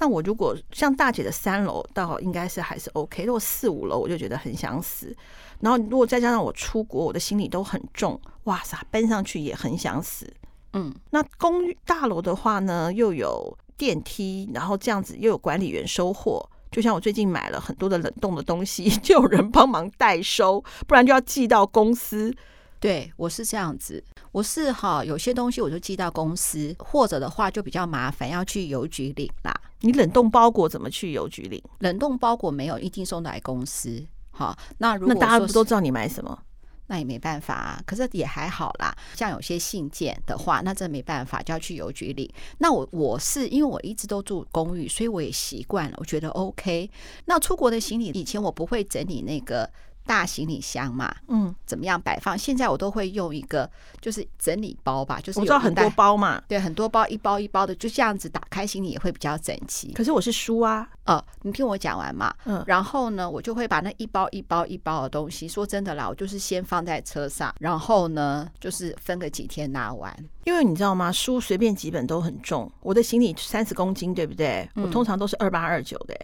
[0.00, 3.24] 那我如果像大姐的三楼，倒应该是还是 OK。
[3.24, 5.12] 如果四五楼，我就觉得很想死。
[5.60, 10.32] 然后如果再加上我出国，我的行李都很重，哇塞，搬上去也很想死。
[10.74, 16.48] 嗯，那公寓大楼的话呢，又有电梯，然后这样子又有管理员收货。
[16.70, 22.34] 就像我最近买了很多的冷冻的东西，就有人帮忙代收，不然就要寄到公司。
[22.78, 29.60] 对，我是这样子，我是哈，有些东西我就寄到公司，或者的话就比较麻烦，要去邮局领啦。
[29.80, 31.60] 你冷冻包裹怎么去邮局领？
[31.78, 34.04] 冷冻包裹没有，一定送来公司。
[34.38, 36.38] 好，那如果那大家不都知道你买什么？
[36.86, 37.82] 那也没办法啊。
[37.84, 38.96] 可是也还好啦。
[39.16, 42.30] 像有些信件的话，那这没办法，就要去邮局领。
[42.58, 46.88] 那我我是因为我一直都住公寓，所以我也习惯了，我觉得 OK。
[47.24, 49.68] 那出国的行李，以前我不会整理那个。
[50.08, 52.36] 大行李箱嘛，嗯，怎么样摆放？
[52.36, 59.92] 现在我都会用一个，就是整理包吧，就是我知道很多包嘛，对，很多包，一包一包的，就这样子打开行李也会比较整齐。
[59.92, 70.16] 可是我是书啊，哦，你听我讲完嘛，嗯，然后呢，我就会把那一包一包一包的东西，说真的啦，我就是先放在车上，然后呢，就是分个几天拿完。
[70.44, 71.12] 因为你知道吗？
[71.12, 74.66] 书随便几本都很重，我的行李三十公斤，对不对？
[74.76, 76.18] 嗯，我通常都是二八二九的。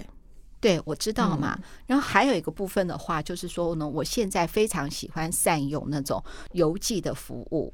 [0.65, 1.59] 对，我知道嘛。
[1.87, 7.71] 然后还有一个部分的话，就是说呢，我现在非常喜欢善用那种邮寄的服务。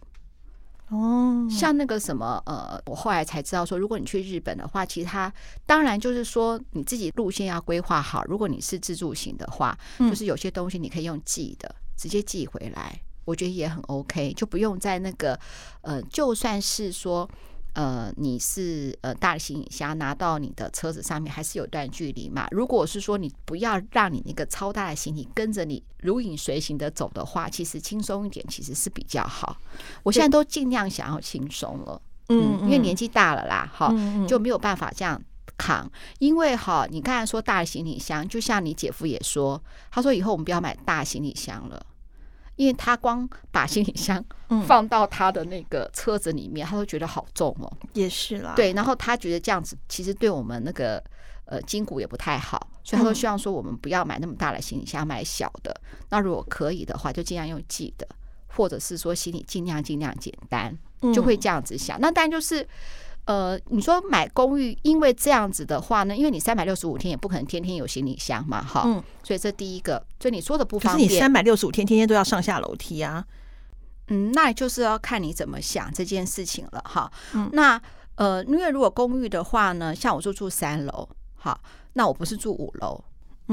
[0.88, 5.33] 哦，像那个什么，呃，我后来才知道说，如果你去日本的话，其实它
[5.64, 8.24] 当然就是说你自己路线要规划好。
[8.24, 15.38] 如果你是自助型的话，就是有些东西你可以用寄的，直接寄回来，我觉得也很 OK，就不用在那个，
[15.83, 17.31] 呃，就算是说。
[17.74, 22.48] 呃，你是呃大的行李箱拿到你的车子上面，还是有段距离嘛？
[22.50, 29.56] 如果是说你不要让你那个超大的行李跟着你如影随形的走的话，其实轻松一点其实是比较好。
[30.02, 33.94] 我现在都尽量想要轻松了，嗯，因为年纪大了啦，哈，
[34.26, 35.20] 就没有办法这样
[35.56, 35.90] 扛。
[36.18, 41.87] 因为哈，你刚才说大的行李箱，就像你姐夫也说，他说以后我们不要买大行李箱了。
[42.61, 44.23] 因为他光把行李箱
[44.66, 47.73] 放到他的那个车子里面，他都觉得好重哦。
[47.94, 51.03] 也是啦，对，然后他觉得这样子其实对我们那个
[51.46, 52.68] 呃筋骨也不太好。
[52.85, 55.75] 所以他都希望说我们不要买那么大的行李箱，买小的。
[56.11, 58.07] 那如果可以的话，就尽量用寄的，
[58.49, 60.77] 或者是说行李尽量尽量简单，
[61.14, 61.99] 就会这样子想。
[61.99, 62.68] 那当然就是。
[63.30, 71.06] 呃，你说买公寓，因为这样子的话呢，因为你三百六十五天也不可能天天有行李箱嘛，哈，嗯，所以这第一个，所以你说的不方便。
[71.06, 73.24] 可是你三百六十五天天天都要上下楼梯啊，
[74.08, 77.80] 嗯，那就是要看你怎么想这件事情了，哈，嗯，那
[78.16, 81.60] 呃，因为如果公寓的话呢，像我就住三楼，好，
[81.92, 83.00] 那我不是住五楼，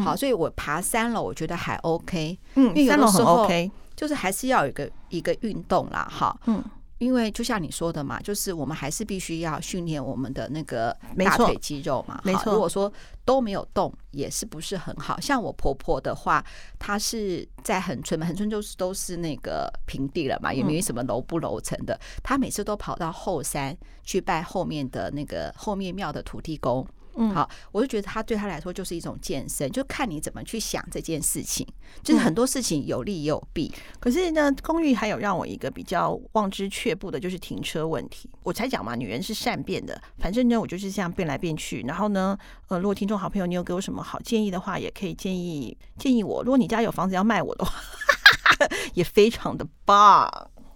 [0.01, 6.63] 好，所以我爬三楼我觉得还 OK，嗯，因为有的时候 OK，就是还是要有一个一个运动啦，哈，嗯。
[6.99, 12.19] 因为就像你说的嘛，就是我们还是必须要训练我们的那个大腿肌肉嘛。
[12.23, 12.91] 没错，如果说
[13.23, 15.19] 都没有动，也是不是很好。
[15.19, 16.43] 像我婆婆的话，
[16.79, 21.99] 她是在恒春，恒春就是都是那个平地了嘛，也没什么楼不楼层的。
[22.23, 26.86] 她每次都跑到后山去拜后面的那个后面庙的土地公。
[27.19, 31.67] 嗯，好，我就觉得他对他来说就是一种健身，就看你怎么去想这件事情。
[32.03, 33.73] 就是很多事情有利也有弊。
[33.75, 38.30] 嗯，可是呢，公寓还有让我一个比较望之却步的，就是停车问题。
[38.43, 41.82] 我才讲嘛，女人是善变的，反正呢，我就是这样变来变去。
[41.82, 46.43] 然后呢，呃，如果听众好朋友你有给我什么好建议的话，也可以建议建议我。
[46.43, 47.73] 如果你家有房子要卖我的话，
[48.93, 50.30] 也非常的棒。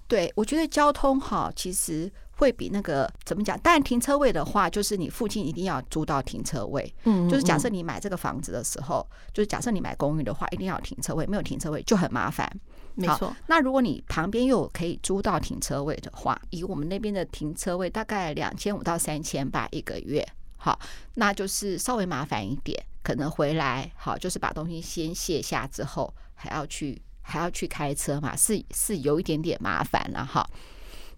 [0.08, 2.12] 对，我觉得交通好，其实。
[2.41, 3.56] 会比那个怎么讲？
[3.60, 6.91] 当然，停车位的话，就是你附近一定要租到停车位。
[7.04, 12.51] 嗯，就是假设你买这个房子的时候，就是假设你买公寓的话，一定要停车位，没有停车位就很麻烦。
[12.95, 13.32] 没错。
[13.45, 20.27] 那如果你旁边又可以租到停车位的话，以我们那边的停车位大概两千五到三千吧一个月。
[20.58, 20.80] 好，
[21.13, 30.43] 那就是稍微麻烦一点，可能回来好，就是把东西先卸下之后，还要去还要去开车嘛，是是有一点点麻烦了哈。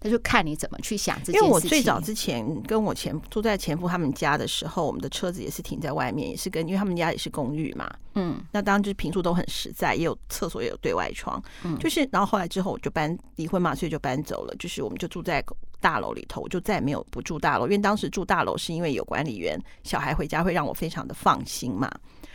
[0.06, 1.46] 那就看你怎么去想这件事情。
[1.46, 7.90] 因为我最早之前跟我前住在前夫他们家的时候，我们的车子也是停在外面，也是跟因为他们家也是公寓嘛。
[8.12, 11.42] 嗯，那当然就是平数都很实在，也有厕所，也有对外窗。
[11.64, 14.54] 嗯，就是然后后来之后我就搬离婚嘛，所以就搬走了。
[14.58, 15.42] 就是我们就住在
[15.80, 21.90] 大楼里头，我就再也没有不住大楼，因为当时住大楼是因为有管理员，小孩回家会让我非常的放心嘛。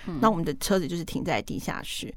[0.08, 2.12] 嗯，那我们的车子就是停在地下室，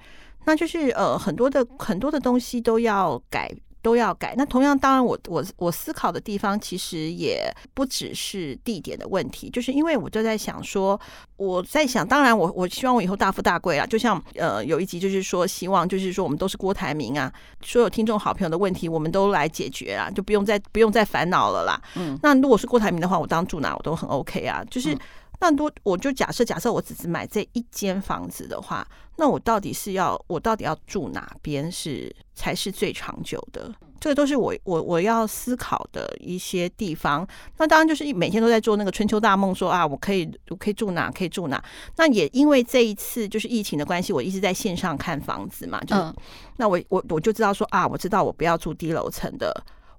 [0.46, 3.54] 那就是呃很多的很多的东西都要改。
[3.82, 4.34] 都要改。
[4.36, 10.98] 那同样，当然我，我我我思考的地方其实也不只是地点的问题，就是因为我就在想说，
[11.36, 13.84] 我在想，当然我，我我希望我以后大富大贵啊。
[13.84, 21.82] 就像呃，有一集就是说，希望就是说，我们都是郭台铭啊，所有听众好朋友的问题，我们都来解决啊，就不用再不用再烦恼了啦。
[21.96, 24.96] 嗯，那如果是郭台铭的话，我当住哪我都很 OK 啊，就是。
[25.42, 33.74] 那多，我就假设，假设我只是买这一间房子的话，那我到底是要，我到底要住哪边是才是最长久的？
[33.98, 37.26] 这个都是我我我要思考的一些地方。
[37.58, 41.60] 那当然就是每天都在做那个春秋大梦，说啊，我可以我可以住哪，可以住哪。
[41.96, 46.14] 那也因为这一次就是疫情的关系，我一直在线上看房子嘛，就、嗯、
[46.56, 49.52] 那我我我就知道说啊，我知道我不要住低楼层的。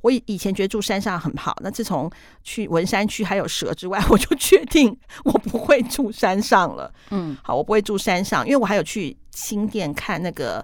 [0.03, 2.11] 我以以前觉得住山上很好，那自从
[2.43, 6.93] 去文山区还有蛇之外， 我就确定我不会住山上了。
[7.09, 10.63] 嗯，好，我不会住山上，因为我还有去新店看那个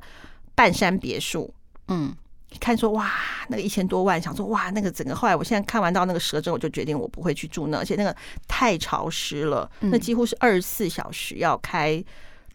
[0.53, 1.51] 半山别墅。
[1.87, 2.13] 嗯，
[2.59, 3.09] 看说哇，
[3.47, 8.13] 那个一千多万，想说哇，那个整个后来我现在看完到那个蛇之后，我就决定我不会去住那，而且那个
[8.45, 12.03] 太潮湿了，那几乎是二十四小时要开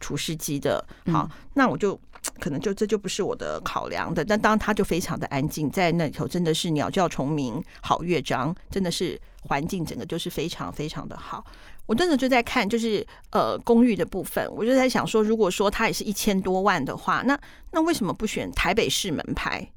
[0.01, 0.87] 除湿机的。
[1.11, 1.99] 好，那我就。
[2.41, 11.45] 可能就这就不是我的考量的，但当然它就非常的安静，在那里头真的是鸟叫虫鸣，好乐章，真的是环境整个就是非常非常的好。
[11.87, 17.39] 我真的就在看，就是呃公寓的部分，我就在想说，如果说它也是一千多万的话，那
[17.73, 19.71] 那为什么不选台北市门牌？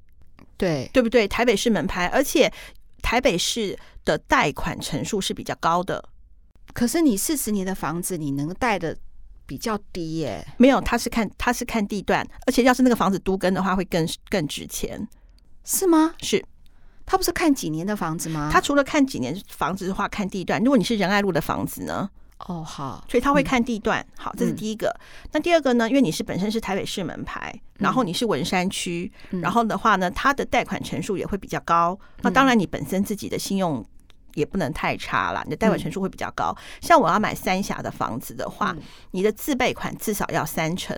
[0.58, 1.28] 对对不对？
[1.28, 2.52] 台北市门牌，而且
[3.02, 6.04] 台北市的贷款成数是比较高的。
[6.74, 8.98] 可是你四十年的房子，你能贷的？
[9.48, 15.08] 比较低耶、欸，没有，他是看他是看地段，而且要是那个房子都跟的话，会更更值钱，
[15.64, 16.14] 是吗？
[16.22, 16.46] 是，
[17.06, 18.50] 他不是看几年的房子吗？
[18.52, 20.62] 他除了看几年房子的话，看地段。
[20.62, 22.10] 如果你是仁爱路的房子呢？
[22.46, 24.00] 哦，好，所以他会看地段。
[24.00, 24.96] 嗯、好，这是第一个。
[25.32, 25.90] 那第二个呢？
[25.90, 31.98] 因为你是本身是台北市门牌，然后你是文山区，嗯、然后的话呢，他的贷款成数也会比较高。
[32.18, 33.84] 嗯、那当然，你本身自己的信用。
[34.38, 36.56] 也不能太差了，你的贷款成数会比较高。
[36.56, 40.95] 嗯、像我要买三峡的房子的话，嗯、你的自备款至少要三成。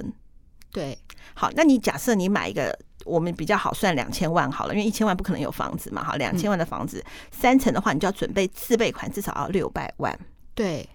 [0.74, 0.98] 对，
[1.34, 10.20] 好，那你假设你买一个，我们比较好算两千万好了，因为一千万不可能有房子嘛，哈，两千万的房子、嗯、三成的话，你就要准备自备款至少要六百万。
[10.54, 10.88] 对，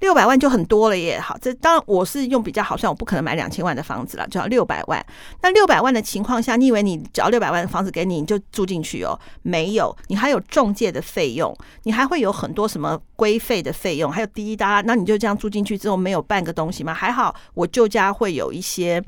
[0.00, 1.20] 六百万就很多了耶。
[1.20, 5.04] 好，这当然我是用比较好算，我不可能买两千万的房子了，就要六百万。
[5.42, 9.18] 那六百万的情况下，你以为你只要六百万的房子给你，你就住进去哦？
[9.42, 14.86] 没有，你还有中介的费用，你还会有很多什么规费的费用，还有滴滴答答。
[14.86, 16.92] 那你就这样住进去之后，没有半个东西吗？
[16.92, 19.02] 还好，我旧家会有一些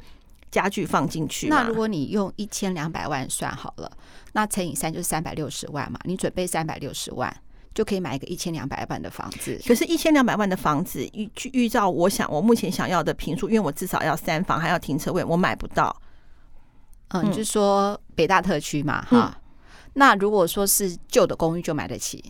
[0.51, 1.49] 家具放进去。
[1.49, 3.91] 那如果你用一千两百万算好了，
[4.33, 5.99] 那乘以三就是三百六十万嘛？
[6.05, 7.35] 你准备三百六十万。
[7.75, 15.95] 就可以买一个一千两百万的房子，可是，一千两百万的房子预预照，我想我目前想要的平数，因为我至少要三房，还要停车位，我买不到。
[17.09, 19.43] 嗯，你就说北大特区嘛，哈、嗯。
[19.95, 22.25] 那如果说是旧的公寓，就买得起。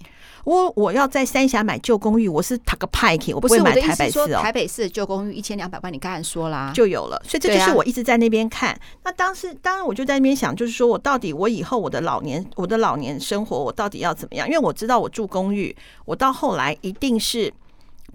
[0.45, 4.40] 我我要在三峡买旧公寓，我是塔个派去，我不会买台北市哦。
[4.40, 7.22] 台北市的旧公寓一千两百万，你刚才说啦，就有了。
[7.26, 8.70] 所以这就是我一直在那边看。
[8.70, 14.49] 啊、那当时当然我就在那边想，就是说我到底我以后我的老年我的老年生活我到底要怎么样？
[14.49, 15.74] 因为我知道我住公寓，
[16.05, 17.53] 我到后来一定是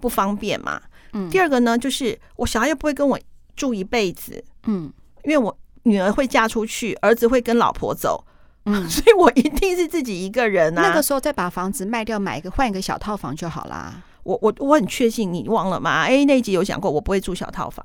[0.00, 0.80] 不方便嘛。
[1.14, 1.30] 嗯。
[1.30, 3.18] 第二个呢，就是我小孩又不会跟我
[3.56, 4.92] 住一辈子，嗯，
[5.24, 8.22] 因为我女儿会嫁出去，儿子会跟老婆走。
[8.68, 10.82] 嗯， 所以我一定是自己一个人啊。
[10.82, 14.02] 那个时候再把房子卖掉，买一个换一个小套房就好啦。
[14.24, 16.02] 我我我很确信，你忘了吗？
[16.02, 17.84] 哎，那一集有讲过，我不会住小套房。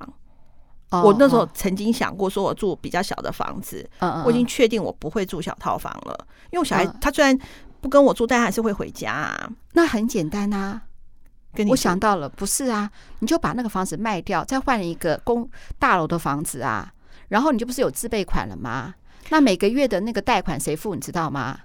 [0.90, 3.88] 哦，我那时候曾经想过，说我住比较小的房子。
[4.00, 7.36] 嗯，我已经确定我不会住小套房了，因为我小孩他虽然
[7.80, 9.50] 不跟我住，但还是会回家啊。
[9.72, 10.82] 那很简单啊，
[11.54, 12.90] 跟你我想到了，不是啊？
[13.20, 16.92] 你就把那个房子卖掉，再换一个公大楼的房子啊，
[17.28, 18.94] 然后你就不是有自备款了吗？
[19.30, 20.94] 那每个月的那个贷款谁付？
[20.94, 21.60] 你知道吗？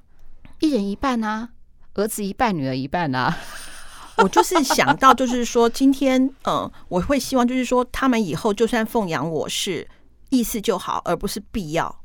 [0.60, 1.50] 一人一半啊，
[1.94, 3.38] 儿子一半，女儿一半啊。
[4.18, 9.88] 我就是想到，就是说今天，嗯，我会希望，就是说他们以后就算奉养我是
[10.30, 12.04] 意思就好，而不是必要。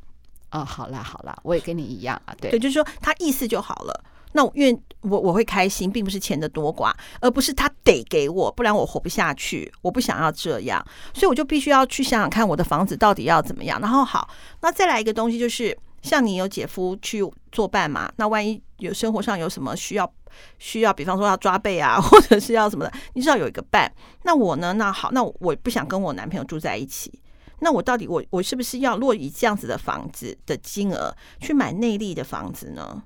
[0.52, 4.04] 哦，好啦好啦，我也跟你一样啊，对，对，就是说他意思就好了。
[4.36, 9.72] 那我因为我我会开心，并不是钱的多寡，而不是他得给我，不然我活不下去。
[9.80, 13.80] 我不想要这样，所以我就必须要去想想看，我的房子到底要怎么样。
[13.80, 14.28] 然后好，
[14.60, 17.22] 那再来一个东西，就是像你有姐夫去
[17.52, 20.12] 作伴嘛，那万一有生活上有什么需要
[20.58, 23.90] 需要，比方说要抓背啊，或者是要什么的，你至少有一个伴。
[24.24, 24.72] 那我呢？
[24.72, 27.20] 那好，那我不想跟我男朋友住在一起。
[27.60, 33.02] 那我到底我我是不是要落以这样子的房子的金额去买内坜的房子呢？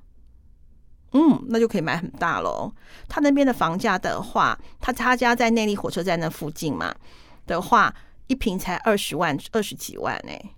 [1.13, 2.73] 嗯，那就可以买很大喽。
[3.09, 6.95] 他那边的房价的话，他他家在内力火车站那附近嘛
[7.47, 7.95] 的话，
[8.27, 10.51] 一平才二十万，二十几万哎、欸，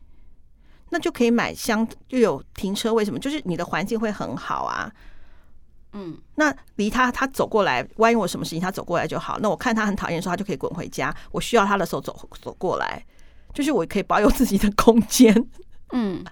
[0.91, 4.91] 那就可以买相又有停车位什么，就是你的环境会很好啊。
[5.93, 9.39] 嗯，那离他他走过来，万一我什么事情他走过来就好。
[9.41, 11.15] 那我看他很讨厌的时候，他就可以滚回家。
[11.31, 13.05] 我需要他的时候走走过来，
[13.55, 15.33] 就是我可以保有自己的空间。
[15.93, 16.25] 嗯，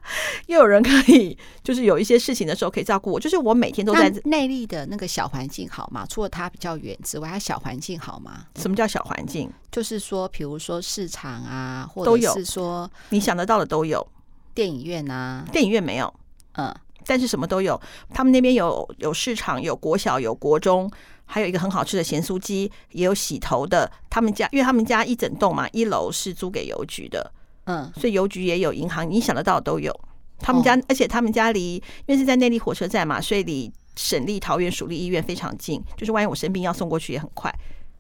[0.47, 3.19] 又有人可以，就是有一些事情的时候可以照顾我。
[3.19, 6.07] 就是我每天都在内力的那个小环境好吗？
[6.09, 8.45] 除了它比较远之外，它小环境好吗？
[8.57, 9.51] 什么叫小环境？
[9.71, 14.07] 就是说，比如说市场啊，或者是说你想得到的都有。
[14.55, 16.13] 电影院啊，电影院没有，
[16.55, 16.75] 嗯，
[17.07, 17.81] 但是什么都有。
[18.13, 20.91] 他们那边有有市场，有国小，有国中，
[21.27, 23.89] 还有一个很好吃的咸酥鸡，也有洗头的。
[24.11, 27.33] 他们家，因为他们家一整栋嘛，一楼是租给邮局的。
[27.69, 29.95] 嗯，所以邮局也有，银行你想得到都有。
[30.39, 35.83] 他们家，哦、而且他们家离，因为是在内地火车站嘛，所以离省立桃园属立医院非常近。
[35.97, 37.55] 就是万一我生病要送过去也很快，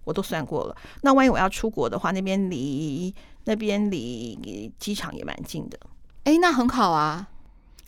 [0.05, 0.77] 我都算过了。
[1.03, 3.15] 那万一我要出国的话，那边离
[3.45, 5.79] 那边离机场也蛮近的。
[6.25, 7.29] 哎、欸，那很好啊。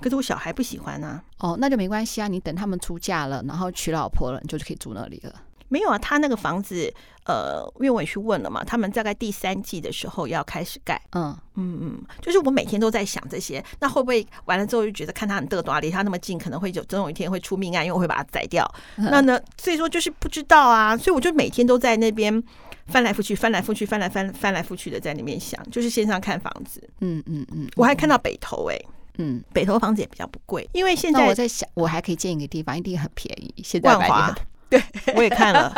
[0.01, 1.23] 可是我小孩不喜欢啊。
[1.39, 2.27] 哦，那就没关系啊。
[2.29, 5.33] 你等他们出嫁了，然后娶老婆了，你就可以住那里了。
[5.71, 6.93] 没有啊，他那个房子，
[7.25, 11.01] 呃，因为我也去问了嘛，他们大概第三季的时候要开始盖。
[11.13, 18.69] 嗯嗯嗯，就是我每天都在想这些，那会不会完了之后就觉得看他很嘚多，离他那么近，可能会有总有一天会出命案，因为我会把他宰掉。
[18.97, 22.43] 嗯、那呢，所以说就是不知道啊，所以我就每天都在那边
[22.87, 26.83] 翻来覆去，翻来覆去，翻来翻翻来覆去的在那边想，就是线上看房子。
[26.99, 28.87] 嗯嗯嗯，我还看到北投哎、欸，
[29.19, 33.55] 嗯，北投房子也比较不贵，因为现在我在想，我还可以建一个地方，一定很便宜。
[33.63, 34.35] 现在万华。
[34.71, 34.81] 对，
[35.17, 35.75] 我也看了，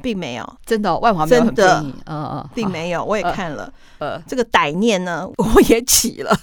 [0.00, 0.58] 并没有。
[0.64, 6.38] 真的、哦、万华没有很便宜，嗯嗯，并没有，我也看了，呃，这个歹念呢， 我也起了，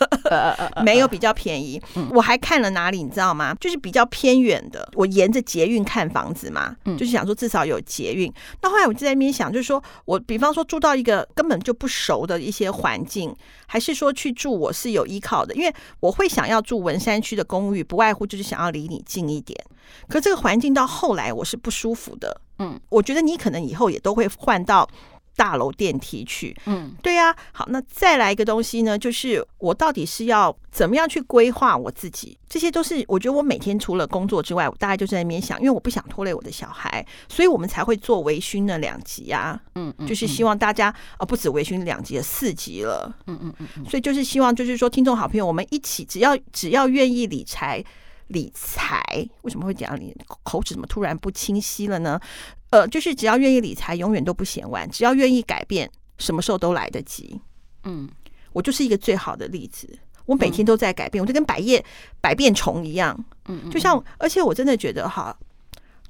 [0.84, 1.82] 没有比较便宜，
[2.12, 3.56] 我还看了哪里，你知道吗？
[3.60, 8.32] 就是比较偏远的，我沿着捷运看房子嘛，就是想说至少有捷运。
[8.62, 13.34] 那后来我就在那边想，就是说我比方说住到一个根本就不熟的一些环境，
[13.66, 19.58] 还是说去住我是有依靠的，因为我会想要住文山区的公寓，不外乎就是想要离你近一点。
[20.08, 24.88] 可这个环境到后来我是不舒服的，嗯，我觉得你可能以后也都会换到
[25.36, 26.56] 大楼电梯去。
[26.66, 27.38] 嗯，对呀、啊。
[27.52, 32.38] 好，那再来一个东西呢，就是我到底是要怎么样去规划我自己？
[32.48, 39.60] 这些都是我觉得我每天除了工作之外，我大概就在那边想，因为我不想拖累我的小孩，所以我们才会做微醺的两集啊。
[39.74, 43.12] 嗯，嗯，就是希望大家哦，不止微醺两集了，四集了。
[43.26, 43.86] 嗯嗯嗯嗯。
[43.90, 47.84] 所以就是希望，就是说，听众好朋友，我们一起，只要只要愿意理财。
[48.28, 49.02] 理财
[49.42, 52.20] 为什么会讲你口齿怎么突然不清晰了呢？
[52.72, 57.40] 呃，就是只要愿意理财，永远都不嫌晚；只要愿意改变，什么时候都来得及。
[57.84, 58.10] 嗯，
[58.52, 59.88] 我就是一个最好的例子。
[60.26, 61.84] 我每天都在改变，我就跟百叶
[62.22, 63.18] 百变虫一样。
[63.46, 65.38] 嗯，就像，而且我真的觉得哈。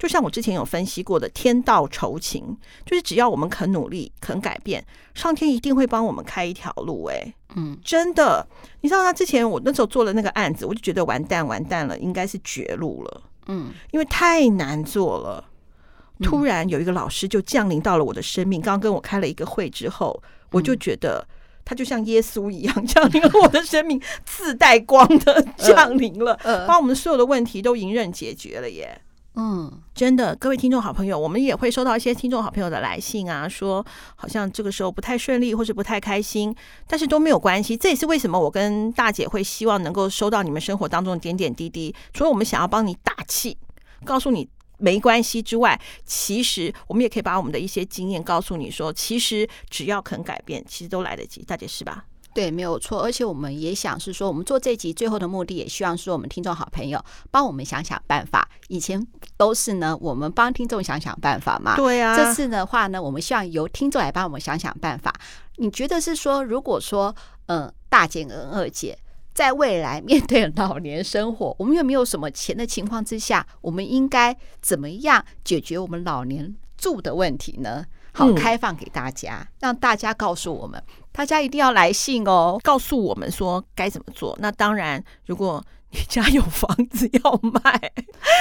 [0.03, 2.43] 就像我之前有分析过的，天道酬勤，
[2.85, 7.05] 就是只要我们肯努力、肯改变，上天一定会帮我们开一条路。
[7.05, 8.45] 哎，嗯，真的，
[8.81, 13.21] 你知道，他之前我那时候做了那个案子，我就觉得完蛋，完蛋了，应该是绝路了。
[13.47, 15.45] 嗯，因为太难做了。
[16.21, 21.25] 突然有一个老师就降临到了我的生命，刚刚跟我开了一个会之后，我就觉得
[21.63, 26.37] 他就像耶稣一样 降临了我的生命，自带光的 降临了，
[26.67, 28.99] 把我们所有的问题都迎刃解决了耶。
[29.35, 33.83] 嗯，真的，各位听众好朋友，我们也会收到一些听众好朋友的来信啊，说
[34.15, 36.55] 好像这个时候不太顺利，或是不太开心，
[36.87, 37.75] 但是都没有关系。
[37.75, 41.93] 这也是为什么我跟大姐会希望能够收到你们生活当中的点点滴滴。
[42.13, 43.57] 除了我们想要帮你打气，
[44.05, 51.41] 告诉你没关系之外，其实我们也可以把我们的一些经验告诉你说，其实只要肯改变，其实都来得及。
[51.43, 52.05] 大姐是吧？
[52.33, 53.01] 对，没有错。
[53.01, 58.49] 而且我们也想是说，我们做这集最后的目的，也希望说我们听众好朋友帮我们想想办法。
[58.67, 59.05] 以前
[59.37, 61.75] 都是呢，我们帮听众想想办法嘛。
[61.75, 62.15] 对啊。
[62.15, 65.13] 这次的话呢，我们希望由听众来帮我们想想办法。
[65.57, 67.15] 你觉得是说，如果说，
[67.45, 68.97] 嗯、呃，大姐跟二姐
[69.33, 77.85] 在未来面对老年生活，我们又没有什么钱的情况之下，我们应该怎么样解决我们老年住的问题呢？
[78.13, 84.37] 好，开放给大家，嗯、让大家告诉我们，大家一定要来信哦，告诉我们说该怎么做。
[84.39, 87.91] 那当然，如果你家有房子要卖，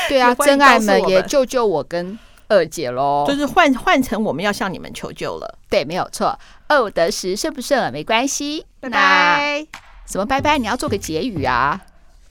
[0.08, 2.18] 对啊，真爱们也救救我跟
[2.48, 5.58] 二姐喽，就是换换成我们要向你们求救了。
[5.70, 6.38] 对，没有错。
[6.68, 8.66] 二五得十，顺不顺耳没关系。
[8.80, 9.66] 拜拜。
[10.06, 10.58] 什么拜拜？
[10.58, 11.80] 你要做个结语啊。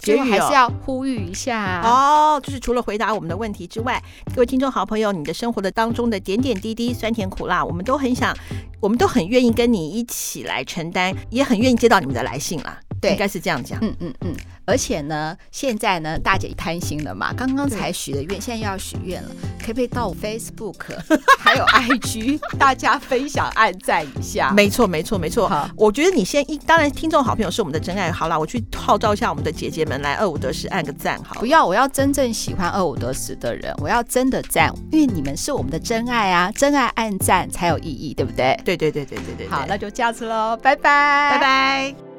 [0.02, 4.02] 结语还是要呼吁一下哦，就是除了回答我们的问题之外，
[4.36, 8.36] 各位听众好朋友，你的生活的当中的点点滴滴、酸甜苦辣，我们都很想，
[8.80, 12.80] 我们都很愿意跟你一起来承担，也很愿意接到你们的来信啦。
[13.00, 13.78] 对，应该是这样讲。
[13.82, 14.36] 嗯嗯嗯。
[14.72, 20.76] 而且呢，现在呢，大姐贪心了嘛，刚刚才许的愿，现在又要许愿了，可不可以到 Facebook
[21.38, 24.52] 还有 IG 大家分享、按赞一下？
[24.52, 25.50] 没错，没错，没错。
[25.50, 28.10] 好，我觉得你先一，当然听众好朋友是我们的真爱。
[28.10, 31.22] 好啦，我去号召一下我们的姐姐们来二五得十按个赞。
[31.22, 38.58] 好，不要，我要真正喜欢二五得十的人，我要真的赞，因为你们是我们的真爱啊，真爱按赞才有意义，对不对？
[38.64, 39.50] 对对对对对对，对。
[39.50, 42.11] 好，那就这样子喽，拜拜，拜拜。